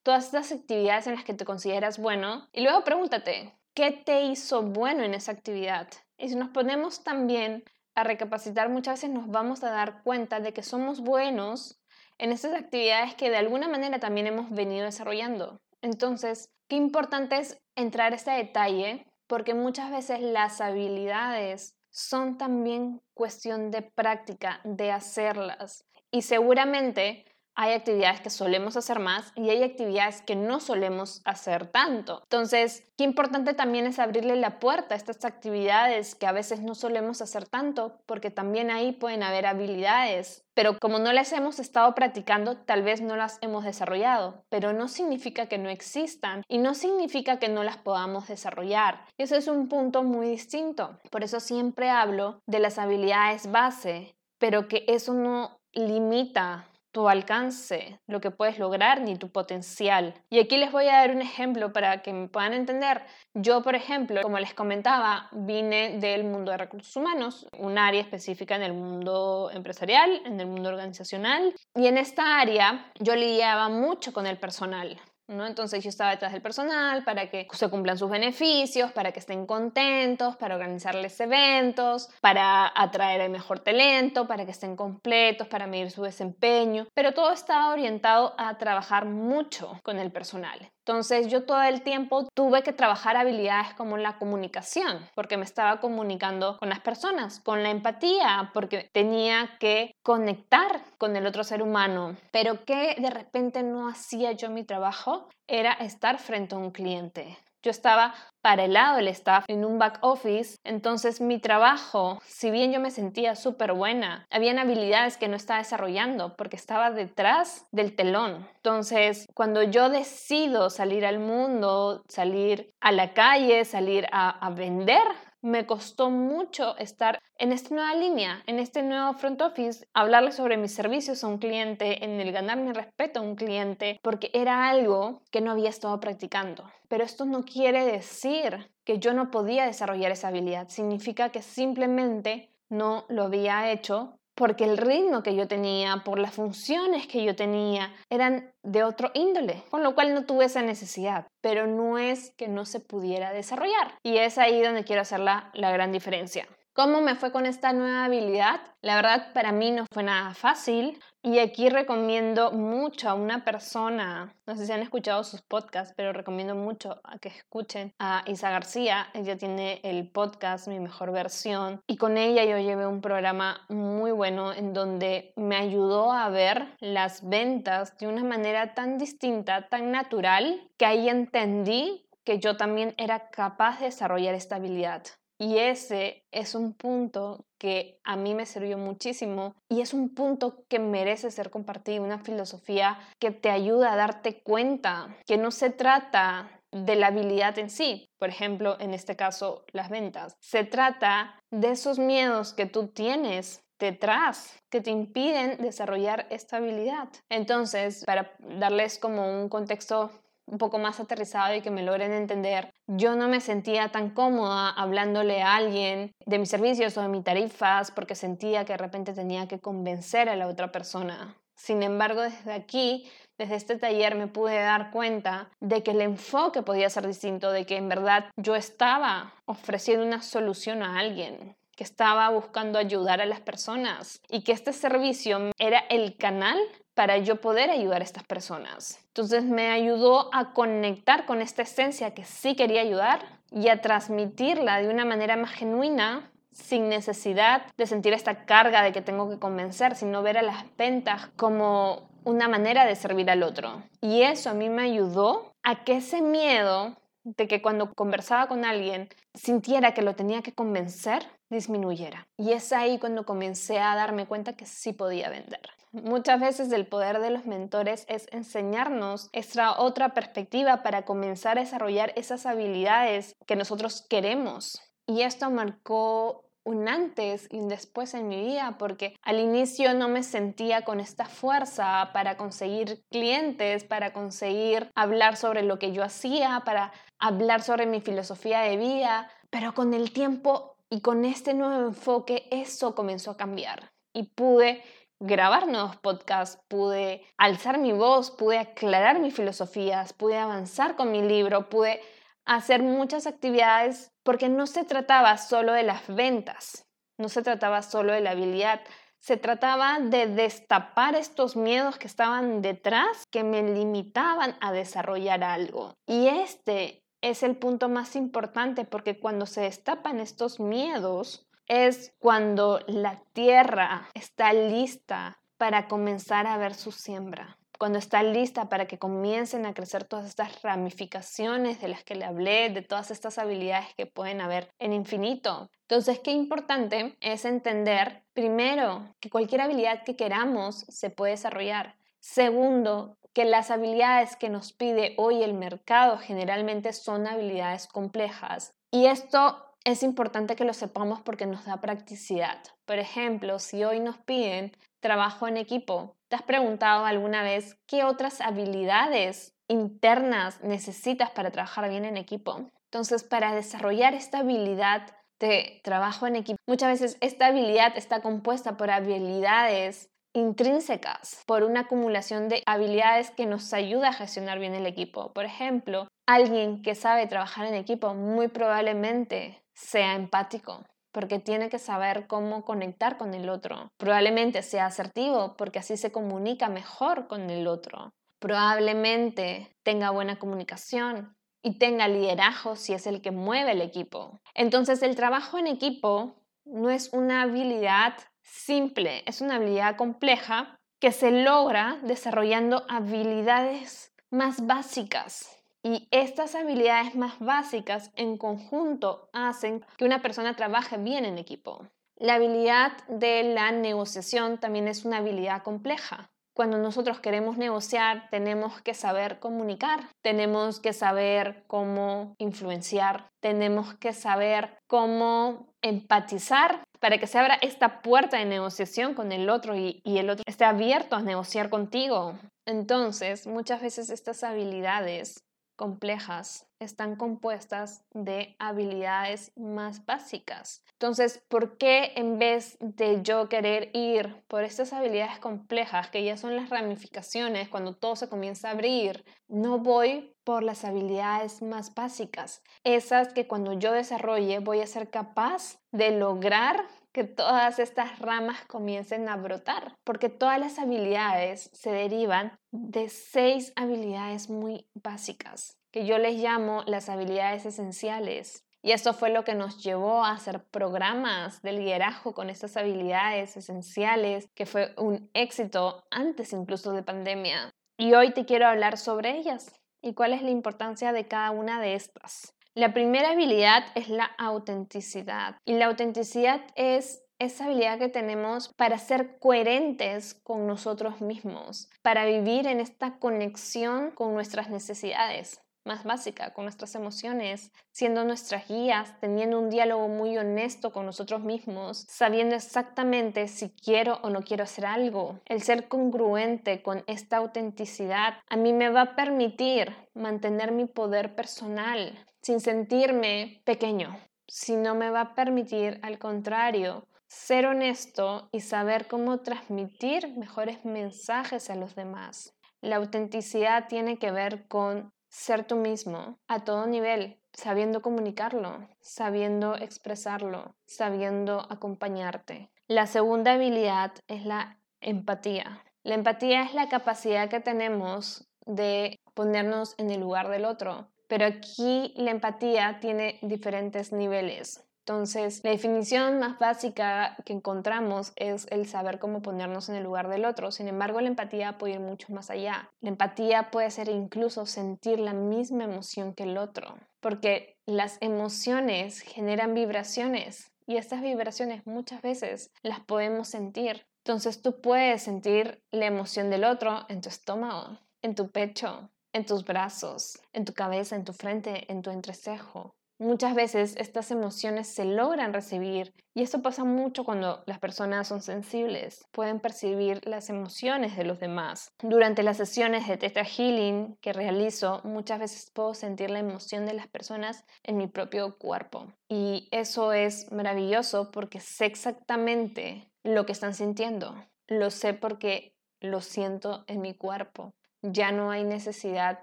todas 0.03 0.27
estas 0.27 0.53
actividades 0.53 1.07
en 1.07 1.15
las 1.15 1.25
que 1.25 1.35
te 1.35 1.45
consideras 1.45 1.99
bueno 1.99 2.49
y 2.53 2.63
luego 2.63 2.85
pregúntate, 2.85 3.59
¿qué 3.75 3.91
te 3.91 4.23
hizo 4.23 4.63
bueno 4.63 5.03
en 5.03 5.15
esa 5.15 5.33
actividad? 5.33 5.89
Y 6.17 6.29
si 6.29 6.37
nos 6.37 6.49
ponemos 6.51 7.05
también 7.05 7.65
a 7.95 8.05
recapacitar, 8.05 8.69
muchas 8.69 9.01
veces 9.01 9.11
nos 9.11 9.29
vamos 9.29 9.63
a 9.65 9.71
dar 9.71 10.03
cuenta 10.03 10.41
de 10.41 10.53
que 10.53 10.63
somos 10.63 11.01
buenos 11.01 11.81
en 12.19 12.33
esas 12.33 12.53
actividades 12.55 13.15
que 13.15 13.31
de 13.31 13.37
alguna 13.37 13.69
manera 13.69 13.99
también 13.99 14.27
hemos 14.27 14.51
venido 14.51 14.85
desarrollando. 14.85 15.61
Entonces, 15.83 16.51
qué 16.69 16.77
importante 16.77 17.39
es 17.39 17.59
entrar 17.77 18.13
a 18.13 18.17
este 18.17 18.33
detalle 18.33 19.07
porque 19.29 19.55
muchas 19.55 19.91
veces 19.91 20.21
las 20.21 20.61
habilidades 20.61 21.77
son 21.91 22.39
también 22.39 23.01
cuestión 23.15 23.71
de 23.71 23.83
práctica, 23.83 24.61
de 24.65 24.91
hacerlas. 24.91 25.85
Y 26.11 26.23
seguramente 26.23 27.25
hay 27.59 27.73
actividades 27.73 28.21
que 28.21 28.31
solemos 28.31 28.77
hacer 28.77 29.01
más 29.01 29.33
y 29.35 29.51
hay 29.51 29.65
actividades 29.65 30.23
que 30.23 30.37
no 30.37 30.61
solemos 30.61 31.21
hacer 31.25 31.67
tanto. 31.67 32.21
Entonces, 32.23 32.85
qué 32.97 33.03
importante 33.03 33.53
también 33.53 33.85
es 33.85 33.99
abrirle 33.99 34.37
la 34.37 34.61
puerta 34.61 34.95
a 34.95 34.97
estas 34.97 35.25
actividades 35.25 36.15
que 36.15 36.29
a 36.29 36.33
veces 36.33 36.61
no 36.61 36.77
solemos 36.77 37.21
hacer 37.21 37.49
tanto, 37.49 37.99
porque 38.07 38.31
también 38.31 38.71
ahí 38.71 38.93
pueden 38.93 39.25
haber 39.25 39.45
habilidades, 39.45 40.45
pero 40.55 40.79
como 40.79 41.01
no 41.01 41.13
las 41.13 41.33
hemos 41.33 41.59
estado 41.59 41.97
practicando, 41.97 42.59
tal 42.59 42.85
vez 42.85 43.01
no 43.01 43.17
las 43.17 43.39
hemos 43.41 43.65
desarrollado, 43.65 44.45
pero 44.51 44.73
no 44.73 44.87
significa 44.87 45.47
que 45.47 45.59
no 45.59 45.69
existan 45.69 46.45
y 46.47 46.59
no 46.59 46.75
significa 46.75 47.41
que 47.41 47.49
no 47.49 47.65
las 47.65 47.79
podamos 47.79 48.29
desarrollar. 48.29 49.05
Ese 49.19 49.37
es 49.37 49.49
un 49.49 49.69
punto 49.69 50.05
muy 50.05 50.29
distinto. 50.29 51.01
Por 51.11 51.25
eso 51.25 51.41
siempre 51.41 51.91
hablo 51.91 52.41
de 52.47 52.61
las 52.61 52.79
habilidades 52.79 53.51
base, 53.51 54.15
pero 54.39 54.69
que 54.69 54.85
eso 54.87 55.13
no 55.13 55.59
limita 55.73 56.68
tu 56.93 57.09
alcance, 57.09 58.01
lo 58.07 58.21
que 58.21 58.31
puedes 58.31 58.59
lograr, 58.59 59.01
ni 59.01 59.17
tu 59.17 59.31
potencial. 59.31 60.15
Y 60.31 60.41
aquí 60.41 60.57
les 60.57 60.73
voy 60.73 60.89
a 60.89 60.95
dar 60.95 61.11
un 61.11 61.23
ejemplo 61.23 61.73
para 61.73 62.03
que 62.03 62.13
me 62.13 62.29
puedan 62.29 62.55
entender. 62.55 63.03
Yo, 63.35 63.63
por 63.63 63.75
ejemplo, 63.75 64.23
como 64.23 64.39
les 64.39 64.55
comentaba, 64.55 65.29
vine 65.33 65.99
del 65.99 66.25
mundo 66.25 66.53
de 66.53 66.59
recursos 66.59 66.95
humanos, 66.97 67.47
un 67.59 67.79
área 67.79 68.01
específica 68.01 68.57
en 68.57 68.63
el 68.63 68.73
mundo 68.73 69.51
empresarial, 69.53 70.23
en 70.25 70.41
el 70.41 70.47
mundo 70.47 70.69
organizacional, 70.69 71.55
y 71.75 71.87
en 71.87 71.99
esta 71.99 72.41
área 72.41 72.93
yo 72.99 73.15
lidiaba 73.15 73.69
mucho 73.69 74.13
con 74.13 74.27
el 74.27 74.39
personal. 74.39 74.99
¿No? 75.29 75.47
Entonces 75.47 75.85
yo 75.85 75.91
estaba 75.91 76.11
detrás 76.11 76.33
del 76.33 76.43
personal 76.43 77.05
para 77.05 77.31
que 77.31 77.47
se 77.53 77.71
cumplan 77.71 77.99
sus 77.99 78.11
beneficios, 78.11 78.93
para 78.93 79.13
que 79.13 79.21
estén 79.21 79.47
contentos, 79.47 80.37
para 80.37 80.55
organizarles 80.55 81.21
eventos, 81.21 82.09
para 82.21 82.73
atraer 82.75 83.21
el 83.21 83.31
mejor 83.31 83.61
talento, 83.61 84.27
para 84.27 84.45
que 84.45 84.51
estén 84.51 84.77
completos, 84.77 85.47
para 85.49 85.67
medir 85.67 85.91
su 85.91 86.03
desempeño, 86.03 86.89
pero 86.95 87.13
todo 87.13 87.33
estaba 87.33 87.73
orientado 87.73 88.35
a 88.39 88.59
trabajar 88.59 89.05
mucho 89.05 89.79
con 89.83 89.99
el 89.99 90.11
personal. 90.11 90.71
Entonces 90.89 91.29
yo 91.29 91.45
todo 91.45 91.63
el 91.65 91.83
tiempo 91.83 92.27
tuve 92.35 92.63
que 92.63 92.73
trabajar 92.73 93.19
habilidades 93.19 93.75
como 93.75 93.99
la 93.99 94.17
comunicación, 94.17 95.07
porque 95.15 95.37
me 95.37 95.45
estaba 95.45 95.81
comunicando 95.81 96.57
con 96.57 96.71
las 96.71 96.81
personas, 96.81 97.41
con 97.41 97.63
la 97.63 97.69
empatía, 97.69 98.53
porque 98.55 98.89
tenía 98.95 99.59
que 99.61 99.93
conectar 100.03 100.81
con 100.97 101.15
el 101.15 101.27
otro 101.27 101.45
ser 101.45 101.61
humano. 101.61 102.17
Pero 102.33 102.65
que 102.65 102.97
de 102.99 103.11
repente 103.11 103.63
no 103.63 103.87
hacía 103.87 104.33
yo 104.33 104.49
mi 104.49 104.65
trabajo 104.65 105.29
era 105.47 105.75
estar 105.75 106.19
frente 106.19 106.55
a 106.55 106.59
un 106.59 106.71
cliente. 106.71 107.37
Yo 107.63 107.71
estaba 107.71 108.15
para 108.41 108.65
el 108.65 108.73
lado 108.73 108.97
del 108.97 109.09
staff 109.09 109.45
en 109.49 109.65
un 109.65 109.79
back 109.79 109.99
office, 110.03 110.57
entonces 110.65 111.21
mi 111.21 111.39
trabajo, 111.39 112.19
si 112.25 112.51
bien 112.51 112.73
yo 112.73 112.81
me 112.81 112.91
sentía 112.91 113.35
súper 113.35 113.73
buena, 113.73 114.27
habían 114.31 114.59
habilidades 114.59 115.17
que 115.17 115.29
no 115.29 115.37
estaba 115.37 115.59
desarrollando 115.59 116.35
porque 116.37 116.57
estaba 116.57 116.91
detrás 116.91 117.67
del 117.73 117.97
telón. 117.97 118.47
Entonces, 118.57 119.27
cuando 119.35 119.63
yo 119.63 119.89
decido 119.89 120.71
salir 120.71 121.05
al 121.05 121.19
mundo, 121.19 122.03
salir 122.09 122.71
a 122.81 122.93
la 122.93 123.13
calle, 123.13 123.65
salir 123.65 124.07
a, 124.13 124.31
a 124.31 124.51
vender 124.51 125.03
me 125.43 125.67
costó 125.67 126.11
mucho 126.11 126.77
estar 126.79 127.21
en 127.39 127.53
esta 127.53 127.75
nueva 127.75 127.95
línea, 127.95 128.43
en 128.47 128.59
este 128.59 128.83
nuevo 128.83 129.15
front 129.15 129.41
office, 129.41 129.87
hablarle 129.95 130.33
sobre 130.33 130.57
mis 130.57 130.75
servicios 130.75 131.23
a 131.23 131.29
un 131.29 131.39
cliente, 131.39 132.05
en 132.05 132.21
el 132.21 132.33
ganar 132.33 132.59
mi 132.59 132.73
respeto 132.73 133.21
a 133.21 133.23
un 133.23 133.37
cliente, 133.37 134.01
porque 134.03 134.31
era 134.33 134.69
algo 134.69 135.23
que 135.31 135.41
no 135.41 135.53
había 135.53 135.71
estado 135.71 135.99
practicando. 136.01 136.65
Pero 136.89 137.05
esto 137.05 137.25
no 137.25 137.45
quiere 137.45 137.85
decir 137.85 138.71
que 138.85 138.99
yo 138.99 139.13
no 139.13 139.31
podía 139.31 139.67
desarrollar 139.67 140.13
esa 140.13 140.29
habilidad, 140.29 140.69
significa 140.69 141.31
que 141.31 141.43
simplemente 141.43 142.51
no 142.71 143.05
lo 143.09 143.25
había 143.25 143.71
hecho 143.71 144.18
porque 144.39 144.65
el 144.65 144.79
ritmo 144.79 145.25
que 145.25 145.35
yo 145.35 145.49
tenía, 145.49 146.05
por 146.05 146.21
las 146.21 146.33
funciones 146.33 147.09
que 147.09 147.25
yo 147.25 147.35
tenía, 147.35 147.93
eran 148.09 148.53
de 148.63 148.85
otro 148.85 149.11
índole, 149.13 149.65
con 149.69 149.83
lo 149.83 149.97
cual 149.97 150.15
no 150.15 150.27
tuve 150.27 150.45
esa 150.45 150.63
necesidad, 150.63 151.27
pero 151.43 151.67
no 151.67 151.99
es 151.99 152.33
que 152.37 152.47
no 152.47 152.65
se 152.65 152.79
pudiera 152.79 153.33
desarrollar. 153.33 153.95
Y 154.05 154.19
es 154.19 154.39
ahí 154.39 154.63
donde 154.63 154.85
quiero 154.85 155.03
hacer 155.03 155.19
la, 155.19 155.51
la 155.55 155.73
gran 155.73 155.91
diferencia. 155.91 156.47
¿Cómo 156.73 157.01
me 157.01 157.17
fue 157.17 157.33
con 157.33 157.45
esta 157.45 157.73
nueva 157.73 158.05
habilidad? 158.05 158.61
La 158.83 158.97
verdad 158.97 159.33
para 159.33 159.51
mí 159.51 159.73
no 159.73 159.85
fue 159.93 160.05
nada 160.05 160.33
fácil 160.35 161.01
y 161.23 161.41
aquí 161.41 161.69
recomiendo 161.69 162.53
mucho 162.53 163.09
a 163.11 163.15
una 163.15 163.45
persona, 163.45 164.33
no 164.47 164.57
sé 164.57 164.65
si 164.65 164.73
han 164.73 164.83
escuchado 164.83 165.25
sus 165.25 165.43
podcasts, 165.43 165.93
pero 165.97 166.13
recomiendo 166.13 166.55
mucho 166.55 167.01
a 167.03 167.19
que 167.19 167.29
escuchen 167.31 167.93
a 167.99 168.23
Isa 168.27 168.51
García. 168.51 169.09
Ella 169.15 169.37
tiene 169.37 169.81
el 169.83 170.09
podcast 170.09 170.69
Mi 170.69 170.79
Mejor 170.79 171.11
Versión 171.11 171.81
y 171.89 171.97
con 171.97 172.17
ella 172.17 172.45
yo 172.45 172.59
llevé 172.59 172.87
un 172.87 173.01
programa 173.01 173.67
muy 173.69 174.13
bueno 174.13 174.53
en 174.53 174.73
donde 174.73 175.33
me 175.35 175.57
ayudó 175.57 176.13
a 176.13 176.29
ver 176.29 176.77
las 176.79 177.29
ventas 177.29 177.99
de 177.99 178.07
una 178.07 178.23
manera 178.23 178.75
tan 178.75 178.99
distinta, 178.99 179.69
tan 179.69 179.91
natural, 179.91 180.71
que 180.77 180.87
ahí 180.87 181.09
entendí 181.09 182.07
que 182.25 182.39
yo 182.39 182.57
también 182.57 182.95
era 182.99 183.31
capaz 183.31 183.81
de 183.81 183.87
desarrollar 183.87 184.35
esta 184.35 184.57
habilidad. 184.57 185.03
Y 185.39 185.59
ese 185.59 186.25
es 186.33 186.55
un 186.55 186.73
punto 186.73 187.47
que 187.59 188.01
a 188.05 188.17
mí 188.17 188.35
me 188.35 188.47
sirvió 188.47 188.77
muchísimo 188.77 189.55
y 189.69 189.81
es 189.81 189.95
un 189.95 190.15
punto 190.15 190.65
que 190.69 190.79
merece 190.79 191.31
ser 191.31 191.51
compartido, 191.51 192.03
una 192.03 192.19
filosofía 192.19 192.99
que 193.21 193.31
te 193.31 193.51
ayuda 193.51 193.93
a 193.93 193.97
darte 193.97 194.43
cuenta 194.43 195.17
que 195.27 195.37
no 195.37 195.51
se 195.51 195.71
trata 195.71 196.51
de 196.73 196.97
la 196.97 197.07
habilidad 197.09 197.59
en 197.59 197.71
sí, 197.71 198.09
por 198.19 198.29
ejemplo, 198.29 198.77
en 198.81 198.95
este 198.95 199.17
caso, 199.17 199.65
las 199.73 199.89
ventas. 199.89 200.37
Se 200.41 200.65
trata 200.65 201.41
de 201.51 201.71
esos 201.71 201.99
miedos 201.99 202.53
que 202.53 202.67
tú 202.67 202.89
tienes 202.89 203.63
detrás 203.79 204.55
que 204.71 204.81
te 204.81 204.91
impiden 204.91 205.59
desarrollar 205.59 206.27
esta 206.31 206.57
habilidad. 206.57 207.09
Entonces, 207.31 208.05
para 208.05 208.35
darles 208.39 208.99
como 208.99 209.41
un 209.41 209.49
contexto 209.49 210.11
un 210.51 210.59
poco 210.59 210.79
más 210.79 211.01
aterrizado 211.01 211.55
y 211.55 211.61
que 211.61 211.71
me 211.71 211.83
logren 211.83 212.13
entender, 212.13 212.73
yo 212.87 213.15
no 213.15 213.29
me 213.29 213.41
sentía 213.41 213.89
tan 213.91 214.11
cómoda 214.11 214.71
hablándole 214.71 215.43
a 215.43 215.57
alguien 215.57 216.13
de 216.27 216.39
mis 216.39 216.49
servicios 216.49 216.97
o 216.97 217.03
de 217.03 217.09
mis 217.09 217.25
tarifas 217.25 217.91
porque 217.91 218.15
sentía 218.15 218.65
que 218.65 218.73
de 218.73 218.79
repente 218.79 219.13
tenía 219.13 219.47
que 219.47 219.61
convencer 219.61 220.29
a 220.29 220.37
la 220.37 220.49
otra 220.49 220.73
persona. 220.73 221.37
Sin 221.55 221.83
embargo, 221.83 222.23
desde 222.23 222.53
aquí, 222.53 223.11
desde 223.37 223.57
este 223.57 223.77
taller, 223.77 224.15
me 224.15 224.29
pude 224.29 224.61
dar 224.61 224.91
cuenta 224.93 225.51
de 225.61 225.83
que 225.83 225.91
el 225.91 226.01
enfoque 226.01 226.63
podía 226.63 226.89
ser 226.89 227.07
distinto, 227.07 227.51
de 227.51 227.67
que 227.67 227.77
en 227.77 227.89
verdad 227.89 228.27
yo 228.37 228.55
estaba 228.55 229.35
ofreciendo 229.45 230.07
una 230.07 230.23
solución 230.23 230.83
a 230.83 230.99
alguien 230.99 231.57
que 231.77 231.85
estaba 231.85 232.29
buscando 232.31 232.79
ayudar 232.79 233.21
a 233.21 233.27
las 233.27 233.41
personas 233.41 234.21
y 234.29 234.43
que 234.43 234.51
este 234.51 234.73
servicio 234.73 235.53
era 235.59 235.79
el 235.91 236.17
canal 236.17 236.59
para 236.99 237.17
yo 237.19 237.41
poder 237.41 237.71
ayudar 237.71 238.01
a 238.01 238.05
estas 238.05 238.25
personas. 238.25 238.99
Entonces 239.07 239.45
me 239.45 239.71
ayudó 239.71 240.35
a 240.35 240.53
conectar 240.53 241.27
con 241.27 241.41
esta 241.41 241.63
esencia 241.63 242.13
que 242.13 242.25
sí 242.25 242.57
quería 242.57 242.81
ayudar 242.81 243.25
y 243.53 243.69
a 243.69 243.81
transmitirla 243.81 244.83
de 244.83 244.89
una 244.89 245.05
manera 245.05 245.37
más 245.37 245.53
genuina 245.53 246.29
sin 246.51 246.89
necesidad 246.89 247.63
de 247.77 247.87
sentir 247.87 248.15
esta 248.15 248.47
carga 248.47 248.83
de 248.83 248.91
que 248.91 249.01
tengo 249.01 249.31
que 249.31 249.39
convencer, 249.39 249.95
sino 249.95 250.25
ver 250.25 250.39
a 250.39 250.43
las 250.43 250.65
ventas 250.77 251.29
como 251.37 252.09
una 252.25 252.49
manera 252.49 252.85
de 252.85 252.97
servir 252.97 253.31
al 253.31 253.45
otro. 253.45 253.81
Y 254.01 254.23
eso 254.23 254.51
a 254.51 254.55
mí 254.55 254.69
me 254.69 254.83
ayudó 254.83 255.53
a 255.63 255.85
que 255.85 255.99
ese 255.99 256.21
miedo 256.21 256.97
de 257.23 257.47
que 257.47 257.63
cuando 257.63 257.95
conversaba 257.95 258.49
con 258.49 258.65
alguien 258.65 259.09
sintiera 259.35 259.95
que 259.95 260.03
lo 260.03 260.17
tenía 260.17 260.43
que 260.43 260.53
convencer, 260.53 261.25
disminuyera. 261.49 262.27
Y 262.37 262.55
es 262.55 262.73
ahí 262.73 262.99
cuando 262.99 263.25
comencé 263.25 263.79
a 263.79 263.95
darme 263.95 264.27
cuenta 264.27 264.55
que 264.55 264.67
sí 264.67 264.93
podía 264.93 265.31
vender. 265.31 265.78
Muchas 265.93 266.41
veces 266.41 266.71
el 266.73 266.87
poder 266.87 267.19
de 267.21 267.31
los 267.31 267.47
mentores 267.47 268.05
es 268.09 268.27
enseñarnos 268.31 269.31
esta 269.33 269.79
otra 269.81 270.11
perspectiva 270.11 270.83
para 270.83 271.05
comenzar 271.05 271.59
a 271.59 271.63
desarrollar 271.63 272.13
esas 272.17 272.45
habilidades 272.45 273.37
que 273.47 273.57
nosotros 273.57 274.05
queremos. 274.09 274.83
Y 275.07 275.23
esto 275.23 275.51
marcó 275.51 276.45
un 276.65 276.87
antes 276.87 277.49
y 277.51 277.59
un 277.59 277.69
después 277.69 278.13
en 278.13 278.29
mi 278.29 278.45
vida, 278.45 278.77
porque 278.79 279.17
al 279.23 279.41
inicio 279.41 279.95
no 279.95 280.09
me 280.09 280.23
sentía 280.23 280.85
con 280.85 281.01
esta 281.01 281.25
fuerza 281.25 282.11
para 282.13 282.37
conseguir 282.37 283.03
clientes, 283.11 283.85
para 283.85 284.13
conseguir 284.13 284.91
hablar 284.95 285.37
sobre 285.37 285.63
lo 285.63 285.79
que 285.79 285.93
yo 285.93 286.05
hacía, 286.05 286.63
para 286.67 286.93
hablar 287.19 287.63
sobre 287.63 287.87
mi 287.87 288.03
filosofía 288.03 288.61
de 288.61 288.77
vida, 288.77 289.31
pero 289.49 289.73
con 289.73 289.95
el 289.95 290.13
tiempo 290.13 290.77
y 290.91 291.01
con 291.01 291.25
este 291.25 291.55
nuevo 291.55 291.87
enfoque 291.87 292.47
eso 292.51 292.95
comenzó 292.95 293.31
a 293.31 293.37
cambiar 293.39 293.93
y 294.13 294.25
pude 294.25 294.83
grabar 295.21 295.67
nuevos 295.67 295.97
podcasts, 295.97 296.63
pude 296.69 297.27
alzar 297.37 297.79
mi 297.79 297.93
voz, 297.93 298.31
pude 298.31 298.59
aclarar 298.59 299.19
mis 299.19 299.35
filosofías, 299.35 300.13
pude 300.13 300.39
avanzar 300.39 300.97
con 300.97 301.11
mi 301.11 301.23
libro, 301.23 301.69
pude 301.69 302.01
hacer 302.45 302.83
muchas 302.83 303.27
actividades 303.27 304.13
porque 304.23 304.49
no 304.49 304.67
se 304.67 304.85
trataba 304.85 305.37
solo 305.39 305.73
de 305.73 305.83
las 305.83 306.07
ventas, 306.07 306.87
no 307.19 307.29
se 307.29 307.43
trataba 307.43 307.83
solo 307.83 308.13
de 308.13 308.21
la 308.21 308.31
habilidad, 308.31 308.81
se 309.19 309.37
trataba 309.37 309.99
de 310.01 310.27
destapar 310.29 311.17
estos 311.17 311.57
miedos 311.57 311.99
que 311.99 312.07
estaban 312.07 312.63
detrás 312.63 313.27
que 313.31 313.43
me 313.43 313.63
limitaban 313.63 314.57
a 314.61 314.73
desarrollar 314.73 315.43
algo. 315.43 315.95
Y 316.07 316.29
este 316.29 317.05
es 317.21 317.43
el 317.43 317.57
punto 317.57 317.89
más 317.89 318.15
importante 318.15 318.85
porque 318.85 319.19
cuando 319.19 319.47
se 319.47 319.63
destapan 319.63 320.21
estos 320.21 320.61
miedos 320.61 321.48
es 321.69 322.13
cuando 322.19 322.81
la 322.87 323.23
tierra 323.33 324.09
está 324.15 324.53
lista 324.53 325.39
para 325.57 325.87
comenzar 325.89 326.47
a 326.47 326.57
ver 326.57 326.75
su 326.75 326.93
siembra 326.93 327.59
cuando 327.79 327.99
está 327.99 328.23
lista 328.23 328.69
para 328.69 328.87
que 328.87 328.99
comiencen 328.99 329.65
a 329.65 329.73
crecer 329.73 330.05
todas 330.05 330.27
estas 330.27 330.63
ramificaciones 330.63 331.81
de 331.81 331.89
las 331.89 332.03
que 332.03 332.17
le 332.17 332.25
hablé, 332.25 332.71
de 332.71 332.83
todas 332.83 333.11
estas 333.11 333.39
habilidades 333.39 333.95
que 333.97 334.07
pueden 334.07 334.41
haber 334.41 334.69
en 334.81 334.93
infinito. 334.93 335.71
Entonces, 335.83 336.19
qué 336.19 336.33
importante 336.33 337.17
es 337.21 337.45
entender, 337.45 338.25
primero, 338.35 339.15
que 339.21 339.31
cualquier 339.31 339.61
habilidad 339.61 340.03
que 340.03 340.17
queramos 340.17 340.81
se 340.89 341.11
puede 341.11 341.33
desarrollar. 341.33 341.95
Segundo, 342.19 343.17
que 343.33 343.45
las 343.45 343.71
habilidades 343.71 344.35
que 344.35 344.49
nos 344.49 344.73
pide 344.73 345.15
hoy 345.17 345.45
el 345.45 345.55
mercado 345.55 346.19
generalmente 346.19 346.93
son 346.93 347.29
habilidades 347.29 347.87
complejas. 347.87 348.75
Y 348.91 349.07
esto 349.07 349.68
es 349.85 350.03
importante 350.03 350.57
que 350.57 350.65
lo 350.65 350.75
sepamos 350.75 351.21
porque 351.23 351.47
nos 351.47 351.65
da 351.65 351.81
practicidad. 351.81 352.59
Por 352.85 352.99
ejemplo, 352.99 353.59
si 353.59 353.85
hoy 353.85 354.01
nos 354.01 354.19
piden 354.19 354.77
trabajo 355.01 355.49
en 355.49 355.57
equipo, 355.57 356.17
¿te 356.29 356.37
has 356.37 356.43
preguntado 356.43 357.05
alguna 357.05 357.43
vez 357.43 357.79
qué 357.87 358.05
otras 358.05 358.41
habilidades 358.41 359.55
internas 359.69 360.63
necesitas 360.63 361.31
para 361.31 361.51
trabajar 361.51 361.89
bien 361.89 362.05
en 362.05 362.17
equipo? 362.17 362.71
Entonces, 362.85 363.23
para 363.23 363.55
desarrollar 363.55 364.15
esta 364.15 364.39
habilidad 364.39 365.15
de 365.39 365.81
trabajo 365.85 366.27
en 366.27 366.37
equipo, 366.37 366.59
muchas 366.67 366.89
veces 366.89 367.19
esta 367.21 367.47
habilidad 367.47 367.97
está 367.97 368.21
compuesta 368.23 368.77
por 368.77 368.91
habilidades 368.91 370.11
intrínsecas, 370.35 371.43
por 371.47 371.63
una 371.65 371.81
acumulación 371.81 372.49
de 372.49 372.63
habilidades 372.67 373.31
que 373.31 373.47
nos 373.47 373.73
ayuda 373.73 374.09
a 374.09 374.13
gestionar 374.13 374.59
bien 374.59 374.75
el 374.75 374.87
equipo. 374.87 375.33
Por 375.33 375.45
ejemplo, 375.45 376.09
alguien 376.27 376.83
que 376.83 376.95
sabe 376.95 377.27
trabajar 377.27 377.67
en 377.67 377.75
equipo 377.75 378.15
muy 378.15 378.49
probablemente 378.49 379.63
sea 379.79 380.15
empático, 380.15 380.85
porque 381.13 381.39
tiene 381.39 381.69
que 381.69 381.79
saber 381.79 382.27
cómo 382.27 382.65
conectar 382.65 383.17
con 383.17 383.33
el 383.33 383.49
otro. 383.49 383.93
Probablemente 383.97 384.63
sea 384.63 384.87
asertivo, 384.87 385.57
porque 385.57 385.79
así 385.79 385.97
se 385.97 386.13
comunica 386.13 386.69
mejor 386.69 387.29
con 387.29 387.49
el 387.49 387.67
otro. 387.67 388.11
Probablemente 388.41 389.77
tenga 389.85 390.11
buena 390.11 390.39
comunicación 390.39 391.37
y 391.63 391.79
tenga 391.79 392.09
liderazgo 392.09 392.77
si 392.77 392.93
es 392.93 393.07
el 393.07 393.21
que 393.23 393.31
mueve 393.31 393.73
el 393.73 393.83
equipo. 393.83 394.41
Entonces 394.55 395.03
el 395.03 395.17
trabajo 395.17 395.59
en 395.59 395.67
equipo 395.67 396.35
no 396.65 396.91
es 396.91 397.13
una 397.13 397.43
habilidad 397.43 398.15
simple, 398.43 399.23
es 399.27 399.41
una 399.41 399.57
habilidad 399.57 399.97
compleja 399.97 400.77
que 401.01 401.13
se 401.13 401.31
logra 401.31 401.99
desarrollando 402.03 402.85
habilidades 402.89 404.13
más 404.31 404.67
básicas 404.67 405.58
y 405.83 406.09
estas 406.11 406.55
habilidades 406.55 407.15
más 407.15 407.39
básicas 407.39 408.11
en 408.17 408.37
conjunto 408.37 409.29
hacen 409.33 409.85
que 409.97 410.05
una 410.05 410.23
persona 410.23 410.57
trabaje 410.57 410.99
bien 410.99 411.25
en 411.25 411.39
equipo. 411.39 411.87
La 412.17 412.35
habilidad 412.35 412.93
de 413.07 413.45
la 413.45 413.71
negociación 413.71 414.59
también 414.59 414.89
es 414.89 415.05
una 415.05 415.19
habilidad 415.19 415.63
compleja. 415.63 416.31
Cuando 416.53 416.77
nosotros 416.77 417.21
queremos 417.21 417.57
negociar, 417.57 418.29
tenemos 418.31 418.83
que 418.83 418.93
saber 418.93 419.39
comunicar, 419.39 420.09
tenemos 420.23 420.81
que 420.81 420.93
saber 420.93 421.63
cómo 421.69 422.35
influenciar, 422.39 423.29
tenemos 423.41 423.95
que 423.95 424.13
saber 424.13 424.77
cómo 424.89 425.69
empatizar 425.83 426.83
para 426.99 427.19
que 427.19 427.29
se 427.29 427.39
abra 427.39 427.55
esta 427.63 428.03
puerta 428.03 428.39
de 428.39 428.45
negociación 428.45 429.15
con 429.15 429.31
el 429.31 429.49
otro 429.51 429.77
y, 429.77 430.03
el 430.05 430.31
otro 430.31 430.43
esté 430.49 430.65
abierto 430.65 431.15
a 431.15 431.23
negociar 431.23 431.71
contigo. 431.71 432.37
Entonces, 432.67 433.47
muchas 433.47 433.81
veces 433.81 434.11
estas 434.11 434.43
habilidades 434.43 435.45
complejas 435.79 436.67
están 436.81 437.17
compuestas 437.17 438.05
de 438.13 438.57
habilidades 438.59 439.53
más 439.57 440.05
básicas. 440.05 440.83
Entonces, 440.93 441.43
¿por 441.49 441.79
qué 441.79 442.13
en 442.17 442.39
vez 442.39 442.77
de 442.81 443.23
yo 443.23 443.49
querer 443.49 443.91
ir 443.95 444.43
por 444.49 444.65
estas 444.65 444.93
habilidades 444.93 445.39
complejas, 445.39 446.11
que 446.11 446.25
ya 446.25 446.37
son 446.37 446.57
las 446.57 446.69
ramificaciones, 446.69 447.69
cuando 447.69 447.95
todo 447.95 448.17
se 448.17 448.29
comienza 448.29 448.69
a 448.69 448.73
abrir, 448.73 449.25
no 449.47 449.79
voy 449.79 450.35
por 450.43 450.65
las 450.65 450.85
habilidades 450.85 451.63
más 451.63 451.95
básicas? 451.95 452.63
Esas 452.83 453.33
que 453.33 453.47
cuando 453.47 453.73
yo 453.75 453.93
desarrolle 453.93 454.59
voy 454.59 454.81
a 454.81 454.87
ser 454.87 455.11
capaz 455.11 455.79
de 455.93 456.11
lograr 456.11 456.87
que 457.19 457.25
todas 457.25 457.81
estas 457.81 458.21
ramas 458.21 458.65
comiencen 458.69 459.29
a 459.29 459.35
brotar, 459.35 459.97
porque 460.05 460.29
todas 460.29 460.61
las 460.61 460.79
habilidades 460.79 461.69
se 461.73 461.91
derivan 461.91 462.57
de 462.71 463.09
seis 463.09 463.73
habilidades 463.75 464.49
muy 464.49 464.87
básicas, 464.95 465.81
que 465.91 466.07
yo 466.07 466.17
les 466.19 466.37
llamo 466.37 466.85
las 466.87 467.09
habilidades 467.09 467.67
esenciales. 467.67 468.65
Y 468.83 468.93
eso 468.93 469.15
fue 469.15 469.31
lo 469.31 469.43
que 469.43 469.57
nos 469.57 469.83
llevó 469.83 470.25
a 470.25 470.31
hacer 470.31 470.63
programas 470.63 471.61
de 471.63 471.73
liderazgo 471.73 472.35
con 472.35 472.51
estas 472.51 472.77
habilidades 472.77 473.57
esenciales, 473.57 474.47
que 474.55 474.65
fue 474.65 474.95
un 474.97 475.29
éxito 475.35 476.05
antes 476.13 476.53
incluso 476.53 476.93
de 476.93 477.03
pandemia. 477.03 477.75
Y 477.97 478.15
hoy 478.15 478.33
te 478.33 478.45
quiero 478.45 478.69
hablar 478.69 478.97
sobre 478.97 479.37
ellas 479.37 479.73
y 480.01 480.15
cuál 480.15 480.35
es 480.35 480.43
la 480.43 480.51
importancia 480.51 481.13
de 481.13 481.27
cada 481.27 481.51
una 481.51 481.81
de 481.81 481.95
estas. 481.97 482.55
La 482.79 482.95
primera 482.95 483.31
habilidad 483.31 483.87
es 483.97 484.09
la 484.09 484.27
autenticidad. 484.39 485.57
Y 485.65 485.73
la 485.73 485.87
autenticidad 485.87 486.61
es 486.77 487.25
esa 487.41 487.65
habilidad 487.65 487.99
que 487.99 488.09
tenemos 488.09 488.73
para 488.77 488.99
ser 488.99 489.41
coherentes 489.41 490.35
con 490.35 490.69
nosotros 490.69 491.21
mismos, 491.21 491.91
para 492.03 492.25
vivir 492.25 492.69
en 492.69 492.79
esta 492.79 493.19
conexión 493.19 494.13
con 494.13 494.33
nuestras 494.33 494.71
necesidades 494.71 495.61
más 495.85 496.05
básica, 496.05 496.53
con 496.53 496.67
nuestras 496.67 496.95
emociones, 496.95 497.73
siendo 497.91 498.23
nuestras 498.23 498.69
guías, 498.69 499.19
teniendo 499.21 499.59
un 499.59 499.71
diálogo 499.71 500.07
muy 500.07 500.39
honesto 500.39 500.93
con 500.93 501.05
nosotros 501.05 501.41
mismos, 501.41 502.07
sabiendo 502.09 502.55
exactamente 502.55 503.49
si 503.49 503.71
quiero 503.71 504.21
o 504.23 504.31
no 504.31 504.43
quiero 504.43 504.63
hacer 504.63 504.87
algo. 504.87 505.41
El 505.47 505.63
ser 505.63 505.89
congruente 505.89 506.83
con 506.83 507.03
esta 507.09 507.39
autenticidad 507.39 508.35
a 508.49 508.57
mí 508.57 508.73
me 508.73 508.91
va 508.91 509.01
a 509.01 509.17
permitir 509.17 509.97
mantener 510.15 510.71
mi 510.71 510.85
poder 510.85 511.35
personal 511.35 512.25
sin 512.49 512.61
sentirme 512.61 513.61
pequeño, 513.67 514.19
sino 514.47 514.95
me 514.95 515.11
va 515.11 515.21
a 515.21 515.35
permitir, 515.35 516.01
al 516.03 516.19
contrario, 516.19 517.07
ser 517.27 517.67
honesto 517.67 518.49
y 518.53 518.61
saber 518.61 519.07
cómo 519.07 519.41
transmitir 519.41 520.35
mejores 520.35 520.83
mensajes 520.87 521.69
a 521.69 521.75
los 521.75 521.95
demás. 521.95 522.55
La 522.81 522.97
autenticidad 522.97 523.87
tiene 523.87 524.19
que 524.19 524.31
ver 524.31 524.67
con 524.67 525.13
ser 525.29 525.67
tú 525.67 525.77
mismo 525.77 526.39
a 526.49 526.61
todo 526.65 526.87
nivel, 526.87 527.39
sabiendo 527.53 528.01
comunicarlo, 528.01 528.89
sabiendo 529.03 529.77
expresarlo, 529.77 530.75
sabiendo 530.87 531.67
acompañarte. 531.69 532.71
La 532.87 533.07
segunda 533.07 533.53
habilidad 533.53 534.13
es 534.27 534.47
la 534.47 534.79
empatía. 535.03 535.85
La 536.03 536.15
empatía 536.15 536.63
es 536.63 536.73
la 536.73 536.89
capacidad 536.89 537.51
que 537.51 537.61
tenemos 537.61 538.49
de 538.65 539.21
ponernos 539.35 539.95
en 539.99 540.11
el 540.11 540.21
lugar 540.21 540.49
del 540.49 540.65
otro, 540.65 541.11
pero 541.29 541.47
aquí 541.47 542.13
la 542.17 542.33
empatía 542.33 542.99
tiene 543.01 543.39
diferentes 543.43 544.13
niveles. 544.13 544.85
Entonces, 545.09 545.63
la 545.65 545.71
definición 545.71 546.39
más 546.39 546.59
básica 546.59 547.35
que 547.47 547.55
encontramos 547.55 548.35
es 548.37 548.67
el 548.71 548.87
saber 548.87 549.19
cómo 549.19 549.41
ponernos 549.41 549.89
en 549.89 549.95
el 549.95 550.05
lugar 550.05 550.29
del 550.29 550.45
otro. 550.45 550.71
Sin 550.71 550.87
embargo, 550.87 551.23
la 551.23 551.29
empatía 551.29 551.79
puede 551.79 551.95
ir 551.95 552.01
mucho 552.01 552.31
más 552.35 552.51
allá. 552.51 552.91
La 553.01 553.09
empatía 553.09 553.71
puede 553.71 553.91
ser 553.91 554.11
incluso 554.11 554.67
sentir 554.67 555.19
la 555.19 555.33
misma 555.33 555.85
emoción 555.85 556.35
que 556.35 556.43
el 556.43 556.59
otro, 556.59 556.95
porque 557.21 557.79
las 557.87 558.19
emociones 558.21 559.21
generan 559.21 559.73
vibraciones 559.73 560.73
y 560.87 560.99
estas 560.99 561.23
vibraciones 561.23 561.87
muchas 561.87 562.21
veces 562.21 562.71
las 562.83 563.01
podemos 563.01 563.49
sentir. 563.49 564.07
Entonces, 564.25 564.61
tú 564.61 564.83
puedes 564.83 565.23
sentir 565.23 565.83
la 565.91 566.05
emoción 566.05 566.51
del 566.51 566.65
otro 566.65 567.07
en 567.09 567.23
tu 567.23 567.31
estómago, 567.31 567.99
en 568.21 568.35
tu 568.35 568.51
pecho, 568.51 569.09
en 569.39 569.47
tus 569.47 569.65
brazos, 569.65 570.41
en 570.53 570.65
tu 570.65 570.75
cabeza, 570.75 571.15
en 571.15 571.25
tu 571.25 571.33
frente, 571.33 571.91
en 571.91 572.03
tu 572.03 572.11
entrecejo. 572.11 572.97
Muchas 573.21 573.55
veces 573.55 573.95
estas 573.97 574.31
emociones 574.31 574.89
se 574.89 575.05
logran 575.05 575.53
recibir 575.53 576.13
y 576.35 576.43
esto 576.43 576.61
pasa 576.61 576.85
mucho 576.85 577.25
cuando 577.25 577.63
las 577.67 577.79
personas 577.79 578.29
son 578.29 578.43
sensibles, 578.43 579.25
pueden 579.33 579.61
percibir 579.61 580.27
las 580.27 580.51
emociones 580.51 581.17
de 581.17 581.25
los 581.25 581.39
demás. 581.39 581.93
Durante 582.01 582.43
las 582.43 582.57
sesiones 582.57 583.07
de 583.07 583.17
Theta 583.17 583.45
Healing 583.45 584.17
que 584.21 584.33
realizo, 584.33 585.01
muchas 585.05 585.39
veces 585.39 585.71
puedo 585.73 585.95
sentir 585.95 586.31
la 586.31 586.41
emoción 586.41 586.85
de 586.85 586.95
las 586.95 587.09
personas 587.09 587.65
en 587.85 587.97
mi 587.97 588.09
propio 588.09 588.57
cuerpo 588.59 589.07
y 589.29 589.69
eso 589.71 590.13
es 590.13 590.51
maravilloso 590.51 591.31
porque 591.31 591.61
sé 591.61 591.87
exactamente 591.87 593.09
lo 593.25 593.47
que 593.47 593.53
están 593.53 593.75
sintiendo. 593.75 594.35
Lo 594.67 594.91
sé 594.91 595.15
porque 595.15 595.75
lo 596.01 596.21
siento 596.21 596.85
en 596.87 597.01
mi 597.01 597.15
cuerpo 597.15 597.73
ya 598.03 598.33
no 598.33 598.51
hay 598.51 598.65
necesidad 598.65 599.41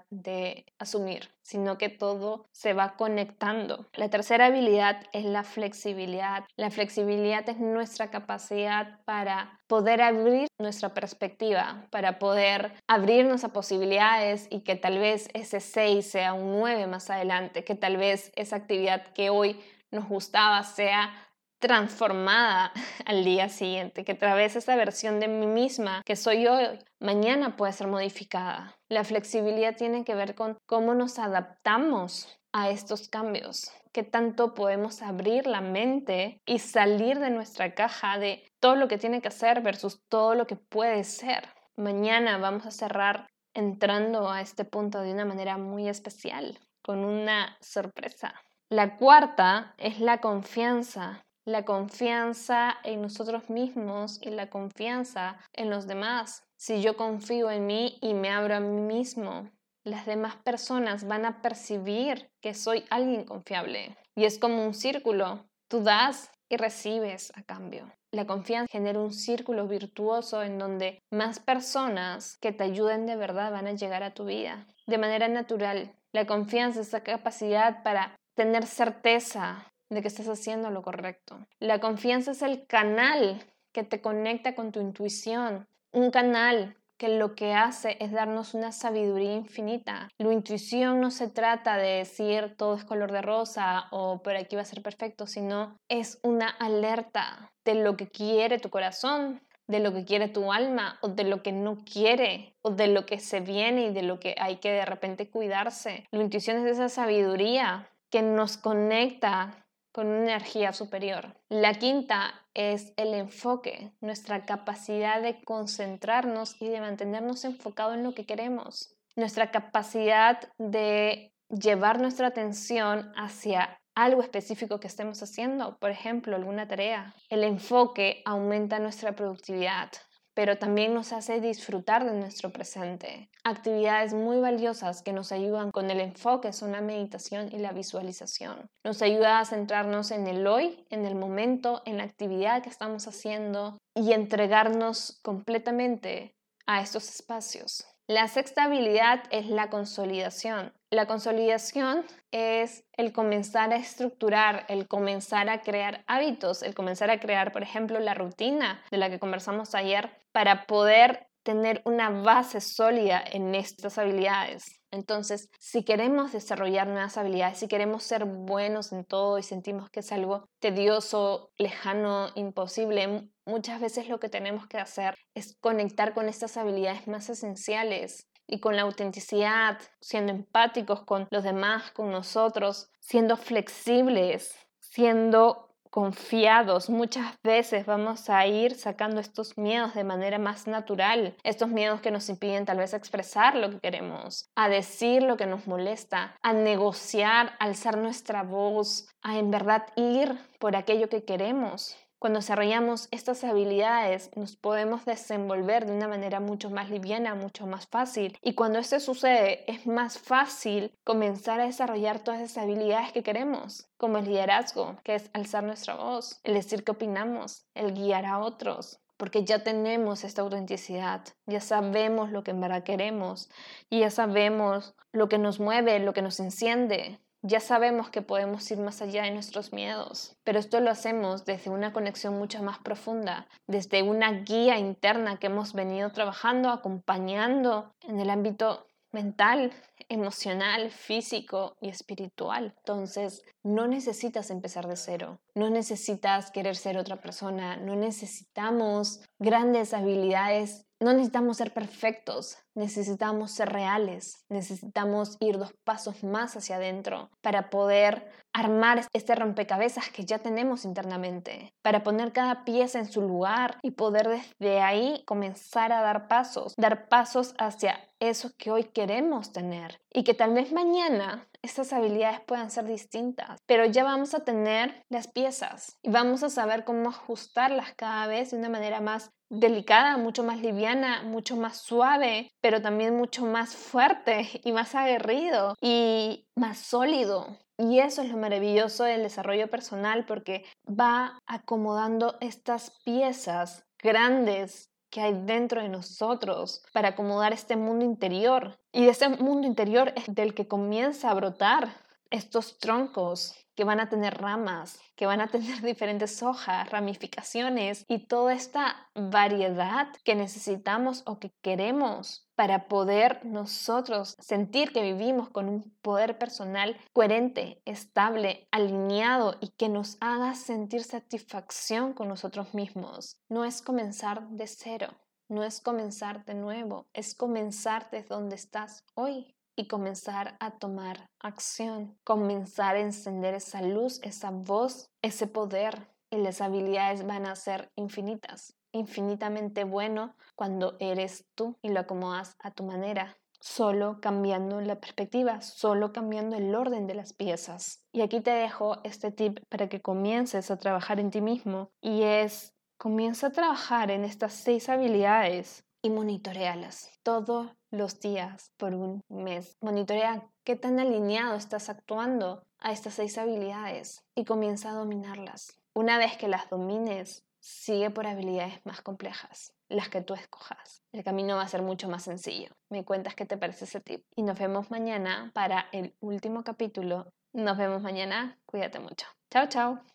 de 0.10 0.66
asumir, 0.78 1.30
sino 1.42 1.78
que 1.78 1.88
todo 1.88 2.46
se 2.52 2.72
va 2.72 2.96
conectando. 2.96 3.86
La 3.94 4.08
tercera 4.08 4.46
habilidad 4.46 5.02
es 5.12 5.24
la 5.24 5.44
flexibilidad. 5.44 6.44
La 6.56 6.70
flexibilidad 6.70 7.48
es 7.48 7.58
nuestra 7.58 8.10
capacidad 8.10 9.00
para 9.04 9.60
poder 9.66 10.00
abrir 10.00 10.48
nuestra 10.58 10.94
perspectiva, 10.94 11.86
para 11.90 12.18
poder 12.18 12.72
abrirnos 12.88 13.44
a 13.44 13.52
posibilidades 13.52 14.46
y 14.50 14.60
que 14.60 14.76
tal 14.76 14.98
vez 14.98 15.28
ese 15.34 15.60
6 15.60 16.10
sea 16.10 16.32
un 16.32 16.58
9 16.58 16.86
más 16.86 17.10
adelante, 17.10 17.64
que 17.64 17.74
tal 17.74 17.96
vez 17.96 18.32
esa 18.36 18.56
actividad 18.56 19.04
que 19.08 19.30
hoy 19.30 19.60
nos 19.90 20.08
gustaba 20.08 20.62
sea 20.62 21.25
transformada 21.58 22.72
al 23.06 23.24
día 23.24 23.48
siguiente, 23.48 24.04
que 24.04 24.12
a 24.12 24.18
través 24.18 24.54
de 24.54 24.60
esa 24.60 24.76
versión 24.76 25.20
de 25.20 25.28
mí 25.28 25.46
misma 25.46 26.02
que 26.04 26.16
soy 26.16 26.46
hoy, 26.46 26.78
mañana 27.00 27.56
puede 27.56 27.72
ser 27.72 27.86
modificada. 27.86 28.76
La 28.88 29.04
flexibilidad 29.04 29.76
tiene 29.76 30.04
que 30.04 30.14
ver 30.14 30.34
con 30.34 30.58
cómo 30.66 30.94
nos 30.94 31.18
adaptamos 31.18 32.38
a 32.52 32.70
estos 32.70 33.08
cambios, 33.08 33.70
qué 33.92 34.02
tanto 34.02 34.54
podemos 34.54 35.02
abrir 35.02 35.46
la 35.46 35.60
mente 35.60 36.40
y 36.46 36.58
salir 36.58 37.18
de 37.18 37.30
nuestra 37.30 37.74
caja 37.74 38.18
de 38.18 38.42
todo 38.60 38.76
lo 38.76 38.88
que 38.88 38.98
tiene 38.98 39.20
que 39.20 39.28
hacer 39.28 39.60
versus 39.60 40.00
todo 40.08 40.34
lo 40.34 40.46
que 40.46 40.56
puede 40.56 41.04
ser. 41.04 41.48
Mañana 41.76 42.38
vamos 42.38 42.64
a 42.64 42.70
cerrar 42.70 43.26
entrando 43.52 44.30
a 44.30 44.40
este 44.40 44.64
punto 44.64 45.00
de 45.00 45.12
una 45.12 45.24
manera 45.24 45.58
muy 45.58 45.88
especial, 45.88 46.58
con 46.82 47.04
una 47.04 47.56
sorpresa. 47.60 48.34
La 48.68 48.96
cuarta 48.96 49.74
es 49.78 50.00
la 50.00 50.20
confianza 50.20 51.25
la 51.46 51.64
confianza 51.64 52.76
en 52.82 53.00
nosotros 53.00 53.48
mismos 53.48 54.18
y 54.20 54.30
la 54.30 54.50
confianza 54.50 55.38
en 55.52 55.70
los 55.70 55.86
demás. 55.86 56.44
Si 56.56 56.82
yo 56.82 56.96
confío 56.96 57.50
en 57.50 57.66
mí 57.66 57.98
y 58.02 58.14
me 58.14 58.30
abro 58.30 58.56
a 58.56 58.60
mí 58.60 58.80
mismo, 58.80 59.48
las 59.84 60.06
demás 60.06 60.36
personas 60.36 61.06
van 61.06 61.24
a 61.24 61.40
percibir 61.42 62.28
que 62.42 62.52
soy 62.52 62.84
alguien 62.90 63.24
confiable. 63.24 63.96
Y 64.16 64.24
es 64.24 64.38
como 64.38 64.64
un 64.66 64.74
círculo. 64.74 65.46
Tú 65.68 65.82
das 65.82 66.32
y 66.48 66.56
recibes 66.56 67.32
a 67.36 67.42
cambio. 67.42 67.92
La 68.12 68.26
confianza 68.26 68.70
genera 68.70 68.98
un 68.98 69.12
círculo 69.12 69.68
virtuoso 69.68 70.42
en 70.42 70.58
donde 70.58 70.98
más 71.12 71.38
personas 71.38 72.38
que 72.38 72.50
te 72.50 72.64
ayuden 72.64 73.06
de 73.06 73.16
verdad 73.16 73.52
van 73.52 73.68
a 73.68 73.72
llegar 73.72 74.02
a 74.02 74.14
tu 74.14 74.24
vida 74.24 74.66
de 74.86 74.98
manera 74.98 75.28
natural. 75.28 75.94
La 76.12 76.26
confianza 76.26 76.80
es 76.80 76.88
esa 76.88 77.02
capacidad 77.02 77.82
para 77.82 78.16
tener 78.34 78.66
certeza 78.66 79.70
de 79.90 80.02
que 80.02 80.08
estás 80.08 80.28
haciendo 80.28 80.70
lo 80.70 80.82
correcto. 80.82 81.46
La 81.58 81.80
confianza 81.80 82.32
es 82.32 82.42
el 82.42 82.66
canal 82.66 83.44
que 83.72 83.84
te 83.84 84.00
conecta 84.00 84.54
con 84.54 84.72
tu 84.72 84.80
intuición, 84.80 85.66
un 85.92 86.10
canal 86.10 86.76
que 86.96 87.08
lo 87.08 87.34
que 87.34 87.52
hace 87.52 87.96
es 88.00 88.12
darnos 88.12 88.54
una 88.54 88.72
sabiduría 88.72 89.34
infinita. 89.34 90.08
La 90.18 90.32
intuición 90.32 91.00
no 91.00 91.10
se 91.10 91.28
trata 91.28 91.76
de 91.76 91.98
decir 91.98 92.54
todo 92.56 92.74
es 92.74 92.84
color 92.84 93.12
de 93.12 93.22
rosa 93.22 93.88
o 93.90 94.22
por 94.22 94.36
aquí 94.36 94.56
va 94.56 94.62
a 94.62 94.66
ser 94.66 94.82
perfecto, 94.82 95.26
sino 95.26 95.76
es 95.88 96.18
una 96.22 96.48
alerta 96.48 97.52
de 97.64 97.74
lo 97.74 97.96
que 97.96 98.08
quiere 98.08 98.58
tu 98.58 98.70
corazón, 98.70 99.42
de 99.66 99.80
lo 99.80 99.92
que 99.92 100.04
quiere 100.04 100.28
tu 100.28 100.52
alma 100.52 100.98
o 101.02 101.08
de 101.08 101.24
lo 101.24 101.42
que 101.42 101.52
no 101.52 101.76
quiere 101.84 102.54
o 102.62 102.70
de 102.70 102.86
lo 102.86 103.04
que 103.04 103.18
se 103.18 103.40
viene 103.40 103.86
y 103.86 103.92
de 103.92 104.02
lo 104.02 104.20
que 104.20 104.34
hay 104.38 104.56
que 104.56 104.70
de 104.70 104.84
repente 104.84 105.28
cuidarse. 105.28 106.06
La 106.12 106.22
intuición 106.22 106.58
es 106.58 106.72
esa 106.72 106.88
sabiduría 106.88 107.90
que 108.10 108.22
nos 108.22 108.56
conecta 108.56 109.65
con 109.96 110.08
una 110.08 110.24
energía 110.24 110.74
superior. 110.74 111.34
La 111.48 111.72
quinta 111.72 112.34
es 112.52 112.92
el 112.98 113.14
enfoque, 113.14 113.92
nuestra 114.02 114.44
capacidad 114.44 115.22
de 115.22 115.42
concentrarnos 115.42 116.60
y 116.60 116.68
de 116.68 116.82
mantenernos 116.82 117.46
enfocados 117.46 117.94
en 117.94 118.02
lo 118.02 118.12
que 118.12 118.26
queremos. 118.26 118.94
Nuestra 119.16 119.50
capacidad 119.50 120.52
de 120.58 121.32
llevar 121.48 121.98
nuestra 121.98 122.26
atención 122.26 123.10
hacia 123.16 123.80
algo 123.94 124.20
específico 124.20 124.80
que 124.80 124.86
estemos 124.86 125.22
haciendo, 125.22 125.78
por 125.78 125.90
ejemplo, 125.90 126.36
alguna 126.36 126.68
tarea. 126.68 127.14
El 127.30 127.42
enfoque 127.42 128.20
aumenta 128.26 128.78
nuestra 128.78 129.16
productividad, 129.16 129.88
pero 130.36 130.58
también 130.58 130.92
nos 130.92 131.14
hace 131.14 131.40
disfrutar 131.40 132.04
de 132.04 132.12
nuestro 132.12 132.50
presente. 132.50 133.30
Actividades 133.42 134.12
muy 134.12 134.38
valiosas 134.38 135.00
que 135.00 135.14
nos 135.14 135.32
ayudan 135.32 135.70
con 135.70 135.90
el 135.90 135.98
enfoque 135.98 136.52
son 136.52 136.72
la 136.72 136.82
meditación 136.82 137.48
y 137.50 137.58
la 137.58 137.72
visualización. 137.72 138.68
Nos 138.84 139.00
ayuda 139.00 139.40
a 139.40 139.46
centrarnos 139.46 140.10
en 140.10 140.26
el 140.26 140.46
hoy, 140.46 140.84
en 140.90 141.06
el 141.06 141.14
momento, 141.14 141.80
en 141.86 141.96
la 141.96 142.04
actividad 142.04 142.62
que 142.62 142.68
estamos 142.68 143.08
haciendo 143.08 143.78
y 143.94 144.12
entregarnos 144.12 145.18
completamente 145.22 146.36
a 146.66 146.82
estos 146.82 147.08
espacios. 147.08 147.86
La 148.08 148.28
sexta 148.28 148.64
habilidad 148.64 149.24
es 149.30 149.46
la 149.46 149.68
consolidación. 149.68 150.72
La 150.90 151.06
consolidación 151.06 152.04
es 152.30 152.84
el 152.92 153.12
comenzar 153.12 153.72
a 153.72 153.76
estructurar, 153.76 154.64
el 154.68 154.86
comenzar 154.86 155.48
a 155.48 155.62
crear 155.62 156.04
hábitos, 156.06 156.62
el 156.62 156.74
comenzar 156.74 157.10
a 157.10 157.18
crear, 157.18 157.50
por 157.50 157.64
ejemplo, 157.64 157.98
la 157.98 158.14
rutina 158.14 158.80
de 158.92 158.98
la 158.98 159.10
que 159.10 159.18
conversamos 159.18 159.74
ayer 159.74 160.10
para 160.36 160.66
poder 160.66 161.28
tener 161.44 161.80
una 161.86 162.10
base 162.10 162.60
sólida 162.60 163.24
en 163.32 163.54
estas 163.54 163.96
habilidades. 163.96 164.82
Entonces, 164.90 165.48
si 165.58 165.82
queremos 165.82 166.32
desarrollar 166.32 166.88
nuevas 166.88 167.16
habilidades, 167.16 167.56
si 167.56 167.68
queremos 167.68 168.02
ser 168.02 168.26
buenos 168.26 168.92
en 168.92 169.06
todo 169.06 169.38
y 169.38 169.42
sentimos 169.42 169.88
que 169.88 170.00
es 170.00 170.12
algo 170.12 170.50
tedioso, 170.58 171.52
lejano, 171.56 172.32
imposible, 172.34 173.30
muchas 173.46 173.80
veces 173.80 174.10
lo 174.10 174.20
que 174.20 174.28
tenemos 174.28 174.66
que 174.66 174.76
hacer 174.76 175.14
es 175.34 175.56
conectar 175.58 176.12
con 176.12 176.28
estas 176.28 176.58
habilidades 176.58 177.08
más 177.08 177.30
esenciales 177.30 178.28
y 178.46 178.60
con 178.60 178.76
la 178.76 178.82
autenticidad, 178.82 179.78
siendo 180.02 180.32
empáticos 180.32 181.02
con 181.04 181.28
los 181.30 181.44
demás, 181.44 181.92
con 181.92 182.10
nosotros, 182.10 182.90
siendo 183.00 183.38
flexibles, 183.38 184.54
siendo 184.80 185.65
confiados. 185.96 186.90
Muchas 186.90 187.38
veces 187.42 187.86
vamos 187.86 188.28
a 188.28 188.46
ir 188.46 188.74
sacando 188.74 189.18
estos 189.18 189.56
miedos 189.56 189.94
de 189.94 190.04
manera 190.04 190.38
más 190.38 190.66
natural, 190.66 191.34
estos 191.42 191.70
miedos 191.70 192.02
que 192.02 192.10
nos 192.10 192.28
impiden 192.28 192.66
tal 192.66 192.76
vez 192.76 192.92
expresar 192.92 193.56
lo 193.56 193.70
que 193.70 193.80
queremos, 193.80 194.50
a 194.56 194.68
decir 194.68 195.22
lo 195.22 195.38
que 195.38 195.46
nos 195.46 195.66
molesta, 195.66 196.36
a 196.42 196.52
negociar, 196.52 197.54
alzar 197.60 197.96
nuestra 197.96 198.42
voz, 198.42 199.08
a 199.22 199.38
en 199.38 199.50
verdad 199.50 199.86
ir 199.96 200.36
por 200.58 200.76
aquello 200.76 201.08
que 201.08 201.24
queremos. 201.24 201.96
Cuando 202.18 202.38
desarrollamos 202.38 203.08
estas 203.10 203.44
habilidades 203.44 204.30
nos 204.34 204.56
podemos 204.56 205.04
desenvolver 205.04 205.84
de 205.84 205.92
una 205.92 206.08
manera 206.08 206.40
mucho 206.40 206.70
más 206.70 206.88
liviana, 206.88 207.34
mucho 207.34 207.66
más 207.66 207.86
fácil. 207.86 208.38
Y 208.42 208.54
cuando 208.54 208.78
esto 208.78 208.98
sucede 209.00 209.70
es 209.70 209.86
más 209.86 210.18
fácil 210.18 210.92
comenzar 211.04 211.60
a 211.60 211.66
desarrollar 211.66 212.20
todas 212.20 212.40
esas 212.40 212.64
habilidades 212.64 213.12
que 213.12 213.22
queremos, 213.22 213.90
como 213.98 214.16
el 214.16 214.24
liderazgo, 214.24 214.96
que 215.04 215.16
es 215.16 215.30
alzar 215.34 215.64
nuestra 215.64 215.94
voz, 215.94 216.40
el 216.42 216.54
decir 216.54 216.84
qué 216.84 216.92
opinamos, 216.92 217.66
el 217.74 217.92
guiar 217.92 218.24
a 218.24 218.38
otros, 218.38 218.98
porque 219.18 219.44
ya 219.44 219.62
tenemos 219.62 220.24
esta 220.24 220.40
autenticidad, 220.40 221.22
ya 221.46 221.60
sabemos 221.60 222.30
lo 222.30 222.42
que 222.42 222.50
en 222.52 222.60
verdad 222.60 222.82
queremos 222.82 223.50
y 223.90 224.00
ya 224.00 224.10
sabemos 224.10 224.94
lo 225.12 225.28
que 225.28 225.38
nos 225.38 225.60
mueve, 225.60 225.98
lo 225.98 226.14
que 226.14 226.22
nos 226.22 226.40
enciende, 226.40 227.20
ya 227.46 227.60
sabemos 227.60 228.10
que 228.10 228.22
podemos 228.22 228.68
ir 228.70 228.78
más 228.78 229.00
allá 229.02 229.22
de 229.22 229.30
nuestros 229.30 229.72
miedos, 229.72 230.36
pero 230.44 230.58
esto 230.58 230.80
lo 230.80 230.90
hacemos 230.90 231.44
desde 231.44 231.70
una 231.70 231.92
conexión 231.92 232.38
mucho 232.38 232.62
más 232.62 232.78
profunda, 232.78 233.46
desde 233.66 234.02
una 234.02 234.32
guía 234.32 234.78
interna 234.78 235.38
que 235.38 235.46
hemos 235.46 235.72
venido 235.72 236.10
trabajando, 236.10 236.70
acompañando 236.70 237.92
en 238.02 238.18
el 238.18 238.30
ámbito 238.30 238.86
mental, 239.12 239.72
emocional, 240.08 240.90
físico 240.90 241.76
y 241.80 241.88
espiritual. 241.88 242.74
Entonces, 242.78 243.44
no 243.62 243.86
necesitas 243.86 244.50
empezar 244.50 244.88
de 244.88 244.96
cero, 244.96 245.38
no 245.54 245.70
necesitas 245.70 246.50
querer 246.50 246.76
ser 246.76 246.98
otra 246.98 247.16
persona, 247.16 247.76
no 247.76 247.96
necesitamos 247.96 249.20
grandes 249.38 249.94
habilidades 249.94 250.86
no 251.00 251.12
necesitamos 251.12 251.58
ser 251.58 251.72
perfectos, 251.72 252.58
necesitamos 252.76 253.50
ser 253.50 253.70
reales, 253.70 254.44
necesitamos 254.48 255.36
ir 255.40 255.58
dos 255.58 255.72
pasos 255.84 256.22
más 256.22 256.56
hacia 256.56 256.76
adentro 256.76 257.30
para 257.40 257.70
poder 257.70 258.30
armar 258.52 259.06
este 259.12 259.34
rompecabezas 259.34 260.10
que 260.10 260.24
ya 260.24 260.38
tenemos 260.38 260.84
internamente, 260.84 261.74
para 261.82 262.02
poner 262.02 262.32
cada 262.32 262.64
pieza 262.64 262.98
en 262.98 263.10
su 263.10 263.20
lugar 263.20 263.78
y 263.82 263.90
poder 263.90 264.28
desde 264.28 264.80
ahí 264.80 265.22
comenzar 265.26 265.92
a 265.92 266.00
dar 266.00 266.28
pasos, 266.28 266.74
dar 266.78 267.08
pasos 267.08 267.54
hacia 267.58 268.00
eso 268.18 268.50
que 268.56 268.70
hoy 268.70 268.84
queremos 268.84 269.52
tener 269.52 270.00
y 270.10 270.24
que 270.24 270.32
tal 270.32 270.54
vez 270.54 270.72
mañana 270.72 271.46
estas 271.60 271.92
habilidades 271.92 272.40
puedan 272.40 272.70
ser 272.70 272.86
distintas, 272.86 273.58
pero 273.66 273.84
ya 273.84 274.04
vamos 274.04 274.34
a 274.34 274.44
tener 274.44 275.02
las 275.10 275.28
piezas 275.28 275.98
y 276.02 276.10
vamos 276.10 276.42
a 276.42 276.48
saber 276.48 276.84
cómo 276.84 277.10
ajustarlas 277.10 277.92
cada 277.94 278.26
vez 278.26 278.52
de 278.52 278.58
una 278.58 278.68
manera 278.68 279.00
más 279.00 279.30
delicada, 279.50 280.16
mucho 280.16 280.42
más 280.42 280.60
liviana, 280.60 281.22
mucho 281.22 281.56
más 281.56 281.78
suave, 281.78 282.50
pero 282.66 282.82
también 282.82 283.16
mucho 283.16 283.46
más 283.46 283.76
fuerte 283.76 284.60
y 284.64 284.72
más 284.72 284.96
aguerrido 284.96 285.76
y 285.80 286.48
más 286.56 286.78
sólido. 286.78 287.46
Y 287.78 288.00
eso 288.00 288.22
es 288.22 288.28
lo 288.28 288.36
maravilloso 288.38 289.04
del 289.04 289.22
desarrollo 289.22 289.70
personal 289.70 290.24
porque 290.26 290.64
va 290.84 291.38
acomodando 291.46 292.34
estas 292.40 292.90
piezas 293.04 293.86
grandes 294.02 294.90
que 295.10 295.20
hay 295.20 295.40
dentro 295.44 295.80
de 295.80 295.88
nosotros 295.88 296.82
para 296.92 297.10
acomodar 297.10 297.52
este 297.52 297.76
mundo 297.76 298.04
interior. 298.04 298.76
Y 298.92 299.04
de 299.04 299.12
ese 299.12 299.28
mundo 299.28 299.68
interior 299.68 300.12
es 300.16 300.24
del 300.34 300.52
que 300.52 300.66
comienza 300.66 301.30
a 301.30 301.34
brotar 301.34 301.90
estos 302.30 302.78
troncos 302.78 303.54
que 303.76 303.84
van 303.84 304.00
a 304.00 304.08
tener 304.08 304.38
ramas, 304.38 304.98
que 305.14 305.26
van 305.26 305.40
a 305.40 305.48
tener 305.50 305.82
diferentes 305.82 306.42
hojas, 306.42 306.90
ramificaciones 306.90 308.04
y 308.08 308.26
toda 308.26 308.54
esta 308.54 309.08
variedad 309.14 310.08
que 310.24 310.34
necesitamos 310.34 311.22
o 311.26 311.38
que 311.38 311.52
queremos 311.62 312.48
para 312.56 312.88
poder 312.88 313.44
nosotros 313.44 314.34
sentir 314.40 314.92
que 314.92 315.02
vivimos 315.02 315.50
con 315.50 315.68
un 315.68 315.94
poder 316.00 316.38
personal 316.38 316.96
coherente, 317.12 317.82
estable, 317.84 318.66
alineado 318.70 319.56
y 319.60 319.68
que 319.76 319.90
nos 319.90 320.16
haga 320.20 320.54
sentir 320.54 321.04
satisfacción 321.04 322.14
con 322.14 322.28
nosotros 322.28 322.72
mismos. 322.72 323.38
No 323.50 323.64
es 323.66 323.82
comenzar 323.82 324.48
de 324.48 324.66
cero, 324.66 325.08
no 325.48 325.62
es 325.62 325.80
comenzar 325.80 326.46
de 326.46 326.54
nuevo, 326.54 327.08
es 327.12 327.34
comenzar 327.34 328.08
desde 328.10 328.28
donde 328.28 328.56
estás 328.56 329.04
hoy 329.14 329.55
y 329.76 329.86
comenzar 329.86 330.56
a 330.58 330.72
tomar 330.72 331.28
acción, 331.38 332.18
comenzar 332.24 332.96
a 332.96 333.00
encender 333.00 333.54
esa 333.54 333.82
luz, 333.82 334.20
esa 334.22 334.50
voz, 334.50 335.10
ese 335.22 335.46
poder 335.46 336.08
y 336.30 336.38
las 336.38 336.60
habilidades 336.60 337.26
van 337.26 337.46
a 337.46 337.54
ser 337.54 337.92
infinitas, 337.94 338.74
infinitamente 338.92 339.84
bueno 339.84 340.34
cuando 340.56 340.96
eres 340.98 341.44
tú 341.54 341.76
y 341.82 341.90
lo 341.90 342.00
acomodas 342.00 342.56
a 342.58 342.70
tu 342.70 342.84
manera, 342.84 343.36
solo 343.60 344.18
cambiando 344.20 344.80
la 344.80 344.98
perspectiva, 344.98 345.60
solo 345.60 346.12
cambiando 346.12 346.56
el 346.56 346.74
orden 346.74 347.06
de 347.06 347.14
las 347.14 347.32
piezas. 347.32 348.02
Y 348.12 348.22
aquí 348.22 348.40
te 348.40 348.50
dejo 348.50 348.96
este 349.04 349.30
tip 349.30 349.60
para 349.68 349.88
que 349.88 350.00
comiences 350.00 350.70
a 350.70 350.78
trabajar 350.78 351.20
en 351.20 351.30
ti 351.30 351.40
mismo 351.40 351.90
y 352.00 352.22
es 352.22 352.74
comienza 352.98 353.48
a 353.48 353.52
trabajar 353.52 354.10
en 354.10 354.24
estas 354.24 354.54
seis 354.54 354.88
habilidades 354.88 355.84
y 356.00 356.08
monitorealas 356.08 357.10
todos 357.26 357.72
los 357.96 358.20
días 358.20 358.72
por 358.76 358.94
un 358.94 359.22
mes. 359.28 359.76
Monitorea 359.80 360.48
qué 360.64 360.76
tan 360.76 361.00
alineado 361.00 361.56
estás 361.56 361.88
actuando 361.88 362.62
a 362.78 362.92
estas 362.92 363.14
seis 363.14 363.38
habilidades 363.38 364.24
y 364.34 364.44
comienza 364.44 364.90
a 364.90 364.94
dominarlas. 364.94 365.78
Una 365.94 366.18
vez 366.18 366.36
que 366.36 366.48
las 366.48 366.68
domines, 366.68 367.46
sigue 367.66 368.10
por 368.10 368.26
habilidades 368.26 368.80
más 368.84 369.02
complejas, 369.02 369.72
las 369.88 370.08
que 370.08 370.22
tú 370.22 370.34
escojas. 370.34 371.02
El 371.12 371.24
camino 371.24 371.56
va 371.56 371.62
a 371.62 371.68
ser 371.68 371.82
mucho 371.82 372.08
más 372.08 372.22
sencillo. 372.22 372.68
Me 372.90 373.04
cuentas 373.04 373.34
qué 373.34 373.44
te 373.44 373.56
parece 373.56 373.86
ese 373.86 374.00
tip. 374.00 374.24
Y 374.36 374.42
nos 374.42 374.58
vemos 374.58 374.90
mañana 374.90 375.50
para 375.52 375.86
el 375.90 376.14
último 376.20 376.62
capítulo. 376.62 377.32
Nos 377.52 377.76
vemos 377.76 378.02
mañana. 378.02 378.58
Cuídate 378.66 379.00
mucho. 379.00 379.26
Chao, 379.50 379.66
chao. 379.66 380.00